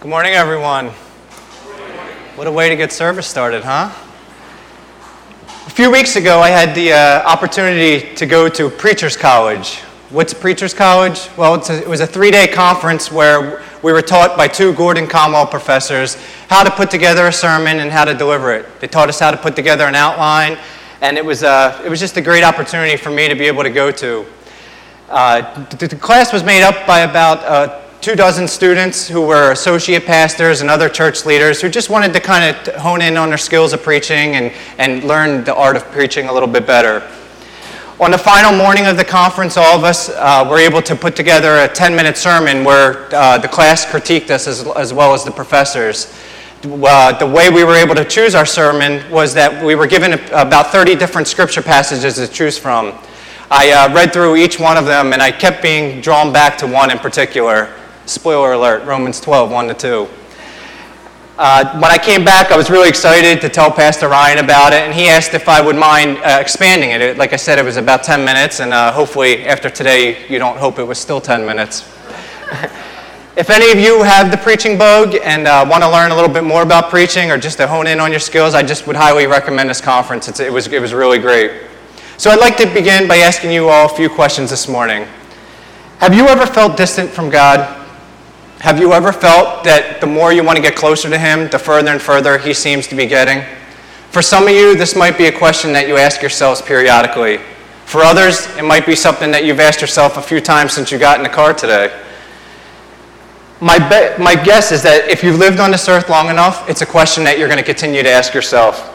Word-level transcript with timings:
Good 0.00 0.08
morning, 0.08 0.32
everyone. 0.32 0.86
What 2.36 2.46
a 2.46 2.50
way 2.50 2.70
to 2.70 2.74
get 2.74 2.90
service 2.90 3.26
started, 3.26 3.62
huh? 3.62 3.92
A 5.66 5.70
few 5.70 5.92
weeks 5.92 6.16
ago, 6.16 6.40
I 6.40 6.48
had 6.48 6.74
the 6.74 6.94
uh, 6.94 7.28
opportunity 7.28 8.14
to 8.14 8.24
go 8.24 8.48
to 8.48 8.70
Preachers 8.70 9.14
College. 9.14 9.80
What's 10.08 10.32
Preachers 10.32 10.72
College? 10.72 11.28
Well, 11.36 11.56
a, 11.56 11.74
it 11.74 11.86
was 11.86 12.00
a 12.00 12.06
three 12.06 12.30
day 12.30 12.46
conference 12.46 13.12
where 13.12 13.62
we 13.82 13.92
were 13.92 14.00
taught 14.00 14.38
by 14.38 14.48
two 14.48 14.72
Gordon 14.72 15.06
Conwell 15.06 15.46
professors 15.46 16.14
how 16.48 16.64
to 16.64 16.70
put 16.70 16.90
together 16.90 17.26
a 17.26 17.32
sermon 17.32 17.80
and 17.80 17.90
how 17.90 18.06
to 18.06 18.14
deliver 18.14 18.54
it. 18.54 18.80
They 18.80 18.86
taught 18.86 19.10
us 19.10 19.20
how 19.20 19.30
to 19.30 19.36
put 19.36 19.54
together 19.54 19.84
an 19.84 19.94
outline, 19.94 20.56
and 21.02 21.18
it 21.18 21.24
was, 21.26 21.42
uh, 21.42 21.78
it 21.84 21.90
was 21.90 22.00
just 22.00 22.16
a 22.16 22.22
great 22.22 22.42
opportunity 22.42 22.96
for 22.96 23.10
me 23.10 23.28
to 23.28 23.34
be 23.34 23.44
able 23.44 23.64
to 23.64 23.70
go 23.70 23.90
to. 23.90 24.24
Uh, 25.10 25.62
the, 25.68 25.88
the, 25.88 25.96
class 25.96 26.32
was 26.32 26.42
made 26.42 26.62
up 26.62 26.86
by 26.86 27.00
about 27.00 27.40
uh, 27.40 27.80
two 28.00 28.16
dozen 28.16 28.48
students 28.48 29.06
who 29.06 29.20
were 29.20 29.52
associate 29.52 30.06
pastors 30.06 30.62
and 30.62 30.70
other 30.70 30.88
church 30.88 31.26
leaders 31.26 31.60
who 31.60 31.68
just 31.68 31.90
wanted 31.90 32.14
to 32.14 32.20
kind 32.20 32.56
of 32.56 32.74
hone 32.76 33.02
in 33.02 33.18
on 33.18 33.28
their 33.28 33.36
skills 33.36 33.74
of 33.74 33.82
preaching 33.82 34.36
and, 34.36 34.52
and 34.78 35.04
learn 35.04 35.44
the 35.44 35.54
art 35.54 35.76
of 35.76 35.84
preaching 35.90 36.26
a 36.26 36.32
little 36.32 36.48
bit 36.48 36.66
better. 36.66 37.06
On 38.00 38.10
the 38.10 38.16
final 38.16 38.56
morning 38.56 38.86
of 38.86 38.96
the 38.96 39.04
conference, 39.04 39.58
all 39.58 39.76
of 39.76 39.84
us 39.84 40.08
uh, 40.08 40.46
were 40.48 40.56
able 40.56 40.80
to 40.80 40.96
put 40.96 41.14
together 41.14 41.56
a 41.58 41.68
10 41.68 41.94
minute 41.94 42.16
sermon 42.16 42.64
where 42.64 43.14
uh, 43.14 43.36
the 43.36 43.48
class 43.48 43.84
critiqued 43.84 44.30
us 44.30 44.46
as, 44.46 44.66
as 44.68 44.94
well 44.94 45.12
as 45.12 45.22
the 45.22 45.30
professors. 45.30 46.18
Uh, 46.64 47.18
the 47.18 47.26
way 47.26 47.50
we 47.50 47.64
were 47.64 47.76
able 47.76 47.94
to 47.94 48.04
choose 48.04 48.34
our 48.34 48.46
sermon 48.46 49.08
was 49.10 49.34
that 49.34 49.62
we 49.62 49.74
were 49.74 49.86
given 49.86 50.14
about 50.30 50.72
30 50.72 50.94
different 50.94 51.28
scripture 51.28 51.60
passages 51.60 52.14
to 52.14 52.26
choose 52.26 52.56
from. 52.56 52.94
I 53.50 53.72
uh, 53.72 53.94
read 53.94 54.14
through 54.14 54.36
each 54.36 54.58
one 54.58 54.78
of 54.78 54.86
them 54.86 55.12
and 55.12 55.20
I 55.20 55.30
kept 55.30 55.60
being 55.60 56.00
drawn 56.00 56.32
back 56.32 56.56
to 56.58 56.66
one 56.66 56.90
in 56.90 56.98
particular. 56.98 57.76
Spoiler 58.10 58.54
alert, 58.54 58.84
Romans 58.86 59.20
12, 59.20 59.52
1 59.52 59.68
to 59.68 59.74
2. 59.74 60.08
Uh, 61.38 61.80
when 61.80 61.92
I 61.92 61.96
came 61.96 62.24
back, 62.24 62.50
I 62.50 62.56
was 62.56 62.68
really 62.68 62.88
excited 62.88 63.40
to 63.40 63.48
tell 63.48 63.70
Pastor 63.70 64.08
Ryan 64.08 64.44
about 64.44 64.72
it, 64.72 64.80
and 64.80 64.92
he 64.92 65.06
asked 65.06 65.32
if 65.32 65.48
I 65.48 65.60
would 65.60 65.76
mind 65.76 66.18
uh, 66.18 66.38
expanding 66.40 66.90
it. 66.90 67.16
Like 67.18 67.32
I 67.32 67.36
said, 67.36 67.60
it 67.60 67.64
was 67.64 67.76
about 67.76 68.02
10 68.02 68.24
minutes, 68.24 68.58
and 68.58 68.74
uh, 68.74 68.90
hopefully 68.90 69.46
after 69.46 69.70
today, 69.70 70.26
you 70.26 70.40
don't 70.40 70.58
hope 70.58 70.80
it 70.80 70.82
was 70.82 70.98
still 70.98 71.20
10 71.20 71.46
minutes. 71.46 71.82
if 73.36 73.48
any 73.48 73.70
of 73.70 73.78
you 73.78 74.02
have 74.02 74.32
the 74.32 74.38
preaching 74.38 74.76
bug 74.76 75.14
and 75.22 75.46
uh, 75.46 75.64
want 75.70 75.84
to 75.84 75.88
learn 75.88 76.10
a 76.10 76.14
little 76.16 76.28
bit 76.28 76.42
more 76.42 76.62
about 76.62 76.90
preaching 76.90 77.30
or 77.30 77.38
just 77.38 77.58
to 77.58 77.68
hone 77.68 77.86
in 77.86 78.00
on 78.00 78.10
your 78.10 78.18
skills, 78.18 78.54
I 78.54 78.64
just 78.64 78.88
would 78.88 78.96
highly 78.96 79.26
recommend 79.26 79.70
this 79.70 79.80
conference. 79.80 80.26
It's, 80.26 80.40
it, 80.40 80.52
was, 80.52 80.66
it 80.66 80.82
was 80.82 80.92
really 80.92 81.20
great. 81.20 81.52
So 82.16 82.28
I'd 82.30 82.40
like 82.40 82.56
to 82.56 82.66
begin 82.74 83.06
by 83.06 83.18
asking 83.18 83.52
you 83.52 83.68
all 83.68 83.86
a 83.86 83.94
few 83.96 84.10
questions 84.10 84.50
this 84.50 84.66
morning. 84.66 85.06
Have 85.98 86.12
you 86.12 86.26
ever 86.26 86.44
felt 86.44 86.76
distant 86.76 87.08
from 87.08 87.30
God? 87.30 87.79
Have 88.60 88.78
you 88.78 88.92
ever 88.92 89.10
felt 89.10 89.64
that 89.64 90.02
the 90.02 90.06
more 90.06 90.34
you 90.34 90.44
want 90.44 90.56
to 90.56 90.62
get 90.62 90.76
closer 90.76 91.08
to 91.08 91.18
Him, 91.18 91.48
the 91.48 91.58
further 91.58 91.92
and 91.92 92.00
further 92.00 92.36
He 92.36 92.52
seems 92.52 92.86
to 92.88 92.94
be 92.94 93.06
getting? 93.06 93.42
For 94.10 94.20
some 94.20 94.44
of 94.44 94.50
you, 94.50 94.76
this 94.76 94.94
might 94.94 95.16
be 95.16 95.26
a 95.26 95.32
question 95.32 95.72
that 95.72 95.88
you 95.88 95.96
ask 95.96 96.20
yourselves 96.20 96.60
periodically. 96.60 97.38
For 97.86 98.02
others, 98.02 98.54
it 98.58 98.64
might 98.64 98.84
be 98.84 98.94
something 98.94 99.30
that 99.30 99.46
you've 99.46 99.60
asked 99.60 99.80
yourself 99.80 100.18
a 100.18 100.22
few 100.22 100.42
times 100.42 100.74
since 100.74 100.92
you 100.92 100.98
got 100.98 101.16
in 101.16 101.22
the 101.22 101.30
car 101.30 101.54
today. 101.54 101.90
My, 103.62 103.78
be- 103.78 104.22
my 104.22 104.34
guess 104.34 104.72
is 104.72 104.82
that 104.82 105.08
if 105.08 105.24
you've 105.24 105.38
lived 105.38 105.58
on 105.58 105.70
this 105.70 105.88
earth 105.88 106.10
long 106.10 106.28
enough, 106.28 106.68
it's 106.68 106.82
a 106.82 106.86
question 106.86 107.24
that 107.24 107.38
you're 107.38 107.48
going 107.48 107.58
to 107.58 107.64
continue 107.64 108.02
to 108.02 108.10
ask 108.10 108.34
yourself. 108.34 108.94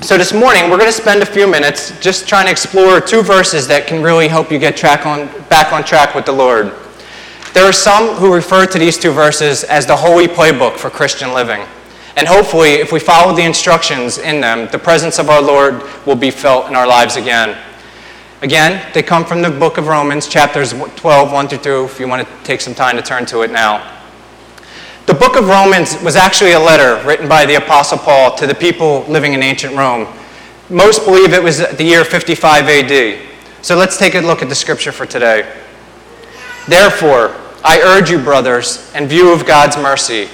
So 0.00 0.18
this 0.18 0.32
morning, 0.32 0.64
we're 0.70 0.78
going 0.78 0.90
to 0.90 1.00
spend 1.00 1.22
a 1.22 1.26
few 1.26 1.46
minutes 1.46 1.96
just 2.00 2.26
trying 2.26 2.46
to 2.46 2.50
explore 2.50 3.00
two 3.00 3.22
verses 3.22 3.68
that 3.68 3.86
can 3.86 4.02
really 4.02 4.26
help 4.26 4.50
you 4.50 4.58
get 4.58 4.76
track 4.76 5.06
on, 5.06 5.28
back 5.48 5.72
on 5.72 5.84
track 5.84 6.16
with 6.16 6.26
the 6.26 6.32
Lord. 6.32 6.72
There 7.52 7.64
are 7.64 7.72
some 7.72 8.16
who 8.16 8.32
refer 8.32 8.66
to 8.66 8.78
these 8.78 8.96
two 8.96 9.12
verses 9.12 9.62
as 9.64 9.84
the 9.84 9.96
holy 9.96 10.26
playbook 10.26 10.76
for 10.76 10.88
Christian 10.88 11.34
living. 11.34 11.62
And 12.16 12.26
hopefully, 12.26 12.72
if 12.72 12.92
we 12.92 12.98
follow 12.98 13.34
the 13.34 13.42
instructions 13.42 14.18
in 14.18 14.40
them, 14.40 14.68
the 14.72 14.78
presence 14.78 15.18
of 15.18 15.28
our 15.28 15.42
Lord 15.42 15.82
will 16.06 16.16
be 16.16 16.30
felt 16.30 16.68
in 16.68 16.74
our 16.74 16.86
lives 16.86 17.16
again. 17.16 17.56
Again, 18.40 18.90
they 18.92 19.02
come 19.02 19.24
from 19.24 19.42
the 19.42 19.50
book 19.50 19.76
of 19.76 19.86
Romans, 19.86 20.28
chapters 20.28 20.72
12, 20.72 21.32
1 21.32 21.48
through 21.48 21.58
2, 21.58 21.84
if 21.84 22.00
you 22.00 22.08
want 22.08 22.26
to 22.26 22.44
take 22.44 22.60
some 22.60 22.74
time 22.74 22.96
to 22.96 23.02
turn 23.02 23.26
to 23.26 23.42
it 23.42 23.50
now. 23.50 24.00
The 25.06 25.14
book 25.14 25.36
of 25.36 25.46
Romans 25.48 26.00
was 26.02 26.16
actually 26.16 26.52
a 26.52 26.58
letter 26.58 27.06
written 27.06 27.28
by 27.28 27.44
the 27.44 27.56
Apostle 27.56 27.98
Paul 27.98 28.34
to 28.36 28.46
the 28.46 28.54
people 28.54 29.04
living 29.08 29.34
in 29.34 29.42
ancient 29.42 29.74
Rome. 29.74 30.06
Most 30.70 31.04
believe 31.04 31.32
it 31.34 31.42
was 31.42 31.58
the 31.58 31.84
year 31.84 32.04
55 32.04 32.64
AD. 32.68 33.18
So 33.60 33.76
let's 33.76 33.98
take 33.98 34.14
a 34.14 34.20
look 34.20 34.42
at 34.42 34.48
the 34.48 34.54
scripture 34.54 34.92
for 34.92 35.06
today. 35.06 35.52
Therefore, 36.66 37.36
I 37.64 37.80
urge 37.80 38.10
you, 38.10 38.18
brothers, 38.18 38.92
in 38.94 39.06
view 39.06 39.32
of 39.32 39.46
God's 39.46 39.76
mercy. 39.76 40.28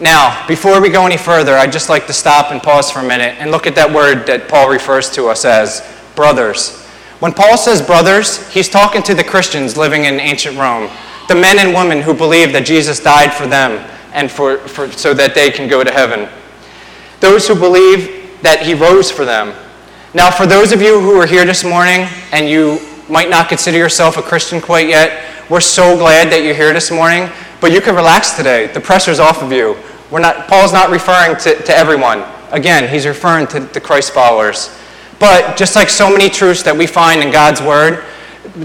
Now, 0.00 0.46
before 0.46 0.80
we 0.80 0.88
go 0.88 1.06
any 1.06 1.16
further, 1.16 1.54
I'd 1.56 1.72
just 1.72 1.88
like 1.88 2.06
to 2.06 2.12
stop 2.12 2.50
and 2.52 2.62
pause 2.62 2.90
for 2.90 3.00
a 3.00 3.06
minute 3.06 3.36
and 3.38 3.50
look 3.50 3.66
at 3.66 3.74
that 3.74 3.92
word 3.92 4.26
that 4.26 4.48
Paul 4.48 4.68
refers 4.68 5.10
to 5.10 5.26
us 5.26 5.44
as 5.44 5.82
brothers. 6.14 6.84
When 7.20 7.32
Paul 7.32 7.56
says 7.56 7.82
brothers, 7.82 8.48
he's 8.52 8.68
talking 8.68 9.02
to 9.04 9.14
the 9.14 9.24
Christians 9.24 9.76
living 9.76 10.04
in 10.04 10.20
ancient 10.20 10.56
Rome, 10.56 10.88
the 11.28 11.34
men 11.34 11.58
and 11.58 11.74
women 11.74 12.00
who 12.00 12.14
believe 12.14 12.52
that 12.52 12.64
Jesus 12.64 13.00
died 13.00 13.32
for 13.32 13.46
them 13.46 13.84
and 14.12 14.30
for, 14.30 14.58
for, 14.58 14.90
so 14.90 15.14
that 15.14 15.34
they 15.34 15.50
can 15.50 15.68
go 15.68 15.82
to 15.82 15.90
heaven. 15.90 16.28
Those 17.20 17.48
who 17.48 17.56
believe 17.56 18.40
that 18.42 18.62
he 18.62 18.74
rose 18.74 19.10
for 19.10 19.24
them. 19.24 19.54
Now, 20.14 20.30
for 20.30 20.46
those 20.46 20.72
of 20.72 20.80
you 20.80 21.00
who 21.00 21.20
are 21.20 21.26
here 21.26 21.44
this 21.44 21.64
morning 21.64 22.08
and 22.32 22.48
you 22.48 22.80
might 23.08 23.30
not 23.30 23.48
consider 23.48 23.78
yourself 23.78 24.16
a 24.16 24.22
Christian 24.22 24.60
quite 24.60 24.88
yet, 24.88 25.24
we're 25.50 25.60
so 25.60 25.96
glad 25.96 26.30
that 26.30 26.42
you're 26.42 26.54
here 26.54 26.74
this 26.74 26.90
morning, 26.90 27.30
but 27.60 27.72
you 27.72 27.80
can 27.80 27.94
relax 27.94 28.32
today. 28.32 28.66
The 28.66 28.80
pressure's 28.80 29.18
off 29.18 29.42
of 29.42 29.50
you. 29.50 29.76
We're 30.10 30.20
not, 30.20 30.46
Paul's 30.46 30.72
not 30.72 30.90
referring 30.90 31.36
to, 31.38 31.54
to 31.62 31.76
everyone. 31.76 32.22
Again, 32.50 32.88
he's 32.88 33.06
referring 33.06 33.46
to 33.48 33.60
the 33.60 33.80
Christ 33.80 34.12
followers. 34.12 34.76
But 35.18 35.56
just 35.56 35.74
like 35.74 35.88
so 35.88 36.10
many 36.10 36.28
truths 36.28 36.62
that 36.62 36.76
we 36.76 36.86
find 36.86 37.22
in 37.22 37.30
God's 37.30 37.60
Word, 37.60 38.04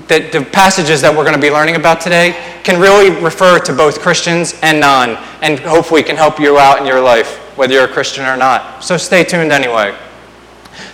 that 0.08 0.32
the 0.32 0.42
passages 0.44 1.02
that 1.02 1.16
we're 1.16 1.24
going 1.24 1.36
to 1.36 1.42
be 1.42 1.52
learning 1.52 1.76
about 1.76 2.02
today 2.02 2.36
can 2.64 2.80
really 2.80 3.10
refer 3.22 3.60
to 3.60 3.74
both 3.74 4.00
Christians 4.00 4.56
and 4.62 4.80
non, 4.80 5.12
and 5.42 5.60
hopefully 5.60 6.04
can 6.04 6.16
help 6.16 6.40
you 6.40 6.58
out 6.58 6.80
in 6.80 6.86
your 6.86 7.02
life, 7.02 7.38
whether 7.58 7.74
you're 7.74 7.86
a 7.86 7.92
Christian 7.92 8.26
or 8.26 8.38
not. 8.38 8.84
So 8.84 8.98
stay 8.98 9.24
tuned 9.24 9.52
anyway. 9.52 9.98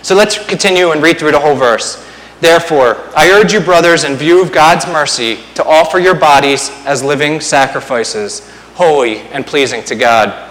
So 0.02 0.14
let's 0.14 0.44
continue 0.46 0.92
and 0.92 1.02
read 1.02 1.18
through 1.18 1.32
the 1.32 1.40
whole 1.40 1.54
verse. 1.54 2.06
Therefore, 2.40 2.96
I 3.14 3.30
urge 3.30 3.52
you, 3.52 3.60
brothers, 3.60 4.04
in 4.04 4.16
view 4.16 4.42
of 4.42 4.50
God's 4.50 4.86
mercy, 4.86 5.40
to 5.54 5.64
offer 5.64 5.98
your 5.98 6.14
bodies 6.14 6.70
as 6.86 7.02
living 7.02 7.40
sacrifices, 7.40 8.50
holy 8.74 9.18
and 9.18 9.46
pleasing 9.46 9.84
to 9.84 9.94
God. 9.94 10.50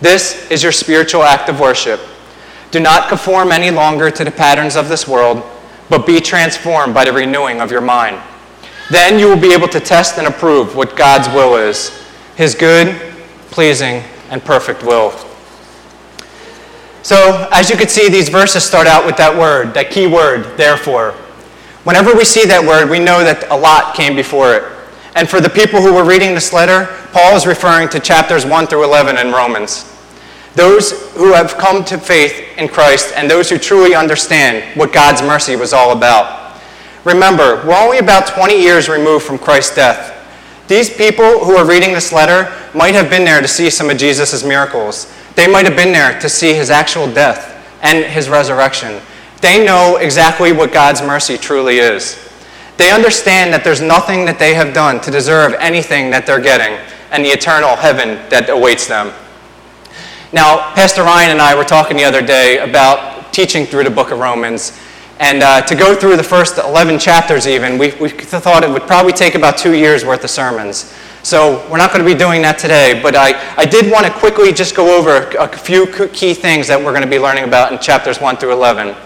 This 0.00 0.50
is 0.50 0.62
your 0.62 0.72
spiritual 0.72 1.22
act 1.22 1.48
of 1.48 1.58
worship. 1.58 2.00
Do 2.70 2.78
not 2.78 3.08
conform 3.08 3.52
any 3.52 3.70
longer 3.70 4.10
to 4.10 4.24
the 4.24 4.30
patterns 4.30 4.76
of 4.76 4.88
this 4.88 5.08
world, 5.08 5.42
but 5.88 6.06
be 6.06 6.20
transformed 6.20 6.92
by 6.92 7.04
the 7.04 7.12
renewing 7.12 7.60
of 7.60 7.70
your 7.70 7.80
mind. 7.80 8.20
Then 8.90 9.18
you 9.18 9.28
will 9.28 9.40
be 9.40 9.52
able 9.52 9.68
to 9.68 9.80
test 9.80 10.18
and 10.18 10.26
approve 10.26 10.76
what 10.76 10.96
God's 10.96 11.28
will 11.28 11.56
is 11.56 11.96
his 12.36 12.54
good, 12.54 12.94
pleasing, 13.50 14.02
and 14.30 14.42
perfect 14.42 14.82
will. 14.82 15.10
So, 17.02 17.48
as 17.52 17.68
you 17.68 17.76
can 17.76 17.88
see, 17.88 18.08
these 18.08 18.30
verses 18.30 18.64
start 18.64 18.86
out 18.86 19.04
with 19.04 19.16
that 19.18 19.36
word, 19.36 19.74
that 19.74 19.90
key 19.90 20.06
word, 20.06 20.56
therefore. 20.56 21.14
Whenever 21.84 22.14
we 22.14 22.24
see 22.24 22.44
that 22.44 22.64
word, 22.66 22.90
we 22.90 22.98
know 22.98 23.24
that 23.24 23.50
a 23.50 23.56
lot 23.56 23.94
came 23.94 24.14
before 24.14 24.54
it. 24.54 24.64
And 25.14 25.28
for 25.28 25.40
the 25.40 25.48
people 25.48 25.80
who 25.80 25.94
were 25.94 26.04
reading 26.04 26.34
this 26.34 26.52
letter, 26.52 26.86
Paul 27.12 27.36
is 27.36 27.46
referring 27.46 27.88
to 27.90 28.00
chapters 28.00 28.44
1 28.44 28.66
through 28.66 28.84
11 28.84 29.16
in 29.16 29.32
Romans. 29.32 29.86
Those 30.54 31.12
who 31.14 31.32
have 31.32 31.56
come 31.56 31.84
to 31.84 31.98
faith 31.98 32.58
in 32.58 32.68
Christ 32.68 33.12
and 33.16 33.30
those 33.30 33.48
who 33.48 33.58
truly 33.58 33.94
understand 33.94 34.76
what 34.78 34.92
God's 34.92 35.22
mercy 35.22 35.56
was 35.56 35.72
all 35.72 35.96
about. 35.96 36.60
Remember, 37.04 37.64
we're 37.66 37.82
only 37.82 37.98
about 37.98 38.26
20 38.26 38.60
years 38.60 38.88
removed 38.88 39.24
from 39.24 39.38
Christ's 39.38 39.74
death. 39.74 40.16
These 40.68 40.94
people 40.94 41.44
who 41.44 41.56
are 41.56 41.66
reading 41.66 41.94
this 41.94 42.12
letter 42.12 42.54
might 42.74 42.94
have 42.94 43.08
been 43.08 43.24
there 43.24 43.40
to 43.40 43.48
see 43.48 43.70
some 43.70 43.90
of 43.90 43.96
Jesus' 43.96 44.44
miracles. 44.44 45.12
They 45.34 45.50
might 45.50 45.64
have 45.64 45.76
been 45.76 45.92
there 45.92 46.20
to 46.20 46.28
see 46.28 46.52
his 46.52 46.70
actual 46.70 47.12
death 47.12 47.56
and 47.82 48.04
his 48.04 48.28
resurrection. 48.28 49.00
They 49.40 49.64
know 49.64 49.96
exactly 49.96 50.52
what 50.52 50.72
God's 50.72 51.02
mercy 51.02 51.38
truly 51.38 51.78
is. 51.78 52.28
They 52.76 52.90
understand 52.90 53.52
that 53.52 53.64
there's 53.64 53.80
nothing 53.80 54.24
that 54.24 54.38
they 54.38 54.54
have 54.54 54.72
done 54.72 55.00
to 55.02 55.10
deserve 55.10 55.54
anything 55.58 56.10
that 56.10 56.26
they're 56.26 56.40
getting 56.40 56.78
and 57.10 57.24
the 57.24 57.28
eternal 57.28 57.76
heaven 57.76 58.18
that 58.30 58.48
awaits 58.48 58.86
them. 58.86 59.12
Now, 60.32 60.72
Pastor 60.74 61.02
Ryan 61.02 61.32
and 61.32 61.40
I 61.40 61.54
were 61.54 61.64
talking 61.64 61.96
the 61.96 62.04
other 62.04 62.22
day 62.22 62.58
about 62.58 63.32
teaching 63.32 63.66
through 63.66 63.84
the 63.84 63.90
book 63.90 64.10
of 64.10 64.18
Romans. 64.18 64.78
And 65.18 65.42
uh, 65.42 65.60
to 65.62 65.74
go 65.74 65.94
through 65.94 66.16
the 66.16 66.22
first 66.22 66.56
11 66.56 66.98
chapters, 66.98 67.46
even, 67.46 67.76
we, 67.78 67.92
we 68.00 68.08
thought 68.08 68.62
it 68.62 68.70
would 68.70 68.82
probably 68.82 69.12
take 69.12 69.34
about 69.34 69.58
two 69.58 69.74
years 69.74 70.04
worth 70.04 70.24
of 70.24 70.30
sermons. 70.30 70.94
So 71.22 71.66
we're 71.70 71.76
not 71.76 71.92
going 71.92 72.04
to 72.04 72.10
be 72.10 72.18
doing 72.18 72.40
that 72.42 72.58
today, 72.58 72.98
but 73.02 73.14
I, 73.14 73.34
I 73.56 73.66
did 73.66 73.92
want 73.92 74.06
to 74.06 74.12
quickly 74.12 74.52
just 74.52 74.74
go 74.74 74.98
over 74.98 75.28
a 75.38 75.48
few 75.48 75.86
key 76.08 76.32
things 76.32 76.66
that 76.68 76.78
we're 76.78 76.92
going 76.92 77.04
to 77.04 77.10
be 77.10 77.18
learning 77.18 77.44
about 77.44 77.72
in 77.72 77.78
chapters 77.78 78.20
1 78.20 78.38
through 78.38 78.52
11. 78.52 78.96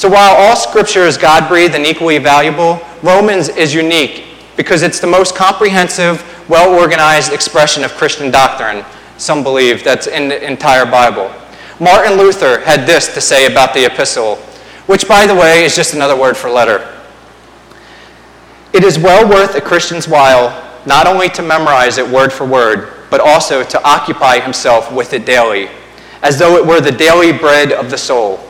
So 0.00 0.08
while 0.08 0.34
all 0.34 0.56
scripture 0.56 1.02
is 1.02 1.18
God 1.18 1.46
breathed 1.46 1.74
and 1.74 1.84
equally 1.84 2.16
valuable, 2.16 2.80
Romans 3.02 3.50
is 3.50 3.74
unique 3.74 4.24
because 4.56 4.82
it's 4.82 4.98
the 4.98 5.06
most 5.06 5.34
comprehensive, 5.34 6.24
well 6.48 6.74
organized 6.80 7.34
expression 7.34 7.84
of 7.84 7.92
Christian 7.92 8.30
doctrine. 8.30 8.82
Some 9.18 9.42
believe 9.42 9.84
that's 9.84 10.06
in 10.06 10.30
the 10.30 10.42
entire 10.42 10.86
Bible. 10.86 11.30
Martin 11.80 12.16
Luther 12.16 12.60
had 12.60 12.86
this 12.86 13.12
to 13.12 13.20
say 13.20 13.44
about 13.44 13.74
the 13.74 13.84
epistle, 13.84 14.36
which, 14.86 15.06
by 15.06 15.26
the 15.26 15.34
way, 15.34 15.64
is 15.64 15.76
just 15.76 15.92
another 15.92 16.18
word 16.18 16.34
for 16.34 16.48
letter. 16.48 16.98
It 18.72 18.84
is 18.84 18.98
well 18.98 19.28
worth 19.28 19.54
a 19.54 19.60
Christian's 19.60 20.08
while 20.08 20.66
not 20.86 21.06
only 21.06 21.28
to 21.28 21.42
memorize 21.42 21.98
it 21.98 22.08
word 22.08 22.32
for 22.32 22.46
word, 22.46 22.90
but 23.10 23.20
also 23.20 23.62
to 23.62 23.86
occupy 23.86 24.40
himself 24.40 24.90
with 24.90 25.12
it 25.12 25.26
daily, 25.26 25.68
as 26.22 26.38
though 26.38 26.56
it 26.56 26.66
were 26.66 26.80
the 26.80 26.90
daily 26.90 27.32
bread 27.32 27.70
of 27.70 27.90
the 27.90 27.98
soul. 27.98 28.46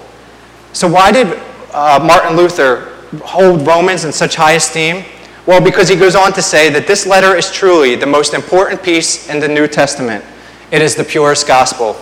So, 0.72 0.88
why 0.88 1.12
did 1.12 1.26
uh, 1.72 2.00
Martin 2.02 2.36
Luther 2.36 2.96
hold 3.24 3.66
Romans 3.66 4.04
in 4.04 4.12
such 4.12 4.36
high 4.36 4.52
esteem? 4.52 5.04
Well, 5.46 5.60
because 5.60 5.88
he 5.88 5.96
goes 5.96 6.14
on 6.14 6.32
to 6.34 6.42
say 6.42 6.70
that 6.70 6.86
this 6.86 7.06
letter 7.06 7.34
is 7.36 7.50
truly 7.50 7.96
the 7.96 8.06
most 8.06 8.34
important 8.34 8.82
piece 8.82 9.28
in 9.28 9.40
the 9.40 9.48
New 9.48 9.66
Testament. 9.66 10.24
It 10.70 10.82
is 10.82 10.94
the 10.94 11.02
purest 11.02 11.46
gospel. 11.46 11.96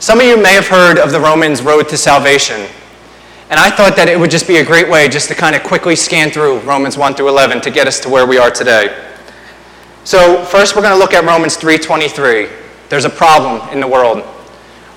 Some 0.00 0.18
of 0.18 0.26
you 0.26 0.42
may 0.42 0.54
have 0.54 0.66
heard 0.66 0.98
of 0.98 1.12
the 1.12 1.20
Romans 1.20 1.62
road 1.62 1.88
to 1.90 1.96
salvation. 1.96 2.66
And 3.50 3.60
I 3.60 3.70
thought 3.70 3.94
that 3.96 4.08
it 4.08 4.18
would 4.18 4.30
just 4.30 4.48
be 4.48 4.56
a 4.56 4.64
great 4.64 4.88
way 4.88 5.08
just 5.08 5.28
to 5.28 5.34
kind 5.34 5.54
of 5.54 5.62
quickly 5.62 5.94
scan 5.94 6.30
through 6.30 6.60
Romans 6.60 6.96
1 6.96 7.14
through 7.14 7.28
11 7.28 7.60
to 7.60 7.70
get 7.70 7.86
us 7.86 8.00
to 8.00 8.08
where 8.08 8.26
we 8.26 8.38
are 8.38 8.50
today. 8.50 9.08
So, 10.04 10.44
first 10.46 10.74
we're 10.74 10.82
going 10.82 10.94
to 10.94 10.98
look 10.98 11.14
at 11.14 11.24
Romans 11.24 11.56
3:23. 11.56 12.48
There's 12.88 13.04
a 13.04 13.10
problem 13.10 13.68
in 13.68 13.78
the 13.78 13.86
world. 13.86 14.24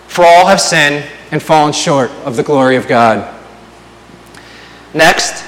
For 0.07 0.25
all 0.25 0.47
have 0.47 0.61
sinned 0.61 1.05
and 1.31 1.41
fallen 1.41 1.73
short 1.73 2.11
of 2.23 2.35
the 2.35 2.43
glory 2.43 2.75
of 2.75 2.87
God. 2.87 3.33
Next, 4.93 5.43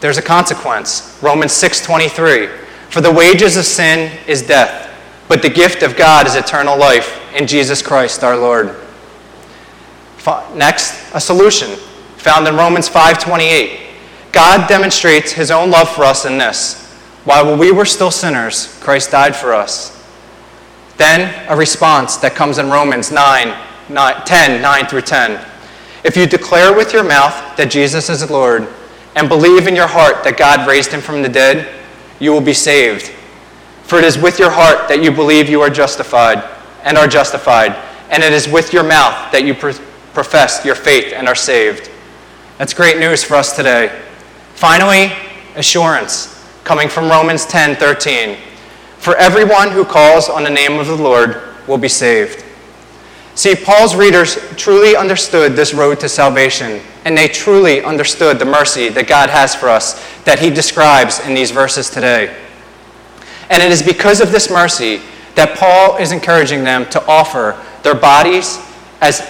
there's 0.00 0.18
a 0.18 0.22
consequence. 0.22 1.16
Romans 1.22 1.52
6:23. 1.52 2.48
For 2.88 3.00
the 3.00 3.12
wages 3.12 3.56
of 3.56 3.64
sin 3.64 4.10
is 4.26 4.42
death, 4.42 4.90
but 5.28 5.40
the 5.40 5.48
gift 5.48 5.82
of 5.82 5.96
God 5.96 6.26
is 6.26 6.34
eternal 6.34 6.76
life 6.76 7.18
in 7.34 7.46
Jesus 7.46 7.80
Christ 7.80 8.22
our 8.24 8.36
Lord. 8.36 8.76
Next, 10.54 10.94
a 11.14 11.20
solution 11.20 11.70
found 12.16 12.46
in 12.46 12.56
Romans 12.56 12.88
5:28. 12.88 13.80
God 14.32 14.68
demonstrates 14.68 15.32
his 15.32 15.50
own 15.50 15.70
love 15.70 15.88
for 15.88 16.04
us 16.04 16.24
in 16.24 16.38
this. 16.38 16.76
While 17.24 17.56
we 17.56 17.70
were 17.70 17.84
still 17.84 18.10
sinners, 18.10 18.76
Christ 18.80 19.10
died 19.10 19.36
for 19.36 19.54
us. 19.54 19.92
Then 20.96 21.32
a 21.48 21.56
response 21.56 22.16
that 22.16 22.34
comes 22.34 22.58
in 22.58 22.70
Romans 22.70 23.10
9, 23.10 23.54
9 23.92 24.24
10, 24.24 24.62
9 24.62 24.86
through 24.86 25.02
10. 25.02 25.44
If 26.04 26.16
you 26.16 26.26
declare 26.26 26.74
with 26.74 26.92
your 26.92 27.04
mouth 27.04 27.56
that 27.56 27.70
Jesus 27.70 28.08
is 28.08 28.28
Lord 28.28 28.66
and 29.14 29.28
believe 29.28 29.66
in 29.66 29.76
your 29.76 29.86
heart 29.86 30.24
that 30.24 30.36
God 30.36 30.66
raised 30.66 30.90
him 30.90 31.00
from 31.00 31.22
the 31.22 31.28
dead, 31.28 31.68
you 32.18 32.32
will 32.32 32.40
be 32.40 32.54
saved. 32.54 33.08
For 33.84 33.98
it 33.98 34.04
is 34.04 34.18
with 34.18 34.38
your 34.38 34.50
heart 34.50 34.88
that 34.88 35.02
you 35.02 35.10
believe 35.12 35.48
you 35.48 35.60
are 35.60 35.70
justified 35.70 36.42
and 36.82 36.96
are 36.96 37.06
justified, 37.06 37.76
and 38.10 38.22
it 38.22 38.32
is 38.32 38.48
with 38.48 38.72
your 38.72 38.82
mouth 38.82 39.30
that 39.32 39.44
you 39.44 39.54
profess 39.54 40.64
your 40.64 40.74
faith 40.74 41.12
and 41.12 41.28
are 41.28 41.34
saved. 41.34 41.90
That's 42.58 42.74
great 42.74 42.98
news 42.98 43.22
for 43.22 43.34
us 43.34 43.54
today. 43.54 44.00
Finally, 44.54 45.12
assurance 45.56 46.32
coming 46.64 46.88
from 46.88 47.08
Romans 47.08 47.44
10 47.46 47.76
13. 47.76 48.38
For 48.98 49.16
everyone 49.16 49.70
who 49.70 49.84
calls 49.84 50.28
on 50.28 50.44
the 50.44 50.50
name 50.50 50.78
of 50.78 50.86
the 50.86 50.96
Lord 50.96 51.42
will 51.66 51.78
be 51.78 51.88
saved. 51.88 52.44
See, 53.34 53.54
Paul's 53.54 53.96
readers 53.96 54.36
truly 54.56 54.94
understood 54.94 55.52
this 55.52 55.72
road 55.72 56.00
to 56.00 56.08
salvation, 56.08 56.82
and 57.04 57.16
they 57.16 57.28
truly 57.28 57.82
understood 57.82 58.38
the 58.38 58.44
mercy 58.44 58.90
that 58.90 59.08
God 59.08 59.30
has 59.30 59.54
for 59.54 59.68
us 59.70 60.06
that 60.24 60.38
he 60.38 60.50
describes 60.50 61.18
in 61.20 61.34
these 61.34 61.50
verses 61.50 61.88
today. 61.88 62.36
And 63.48 63.62
it 63.62 63.72
is 63.72 63.82
because 63.82 64.20
of 64.20 64.32
this 64.32 64.50
mercy 64.50 65.00
that 65.34 65.56
Paul 65.56 65.96
is 65.96 66.12
encouraging 66.12 66.62
them 66.62 66.88
to 66.90 67.04
offer 67.06 67.58
their 67.82 67.94
bodies 67.94 68.58
as 69.00 69.26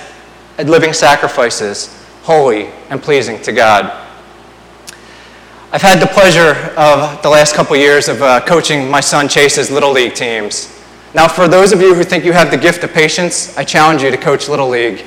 living 0.58 0.92
sacrifices, 0.92 2.04
holy 2.22 2.66
and 2.90 3.00
pleasing 3.00 3.40
to 3.42 3.52
God. 3.52 3.98
I've 5.70 5.80
had 5.80 6.00
the 6.00 6.06
pleasure 6.06 6.74
of 6.76 7.22
the 7.22 7.30
last 7.30 7.54
couple 7.54 7.76
years 7.76 8.08
of 8.08 8.20
uh, 8.20 8.40
coaching 8.40 8.90
my 8.90 9.00
son 9.00 9.28
Chase's 9.28 9.70
Little 9.70 9.92
League 9.92 10.14
teams. 10.14 10.81
Now, 11.14 11.28
for 11.28 11.46
those 11.46 11.72
of 11.72 11.80
you 11.80 11.94
who 11.94 12.04
think 12.04 12.24
you 12.24 12.32
have 12.32 12.50
the 12.50 12.56
gift 12.56 12.82
of 12.84 12.92
patience, 12.92 13.56
I 13.58 13.64
challenge 13.64 14.02
you 14.02 14.10
to 14.10 14.16
coach 14.16 14.48
Little 14.48 14.68
League. 14.68 15.04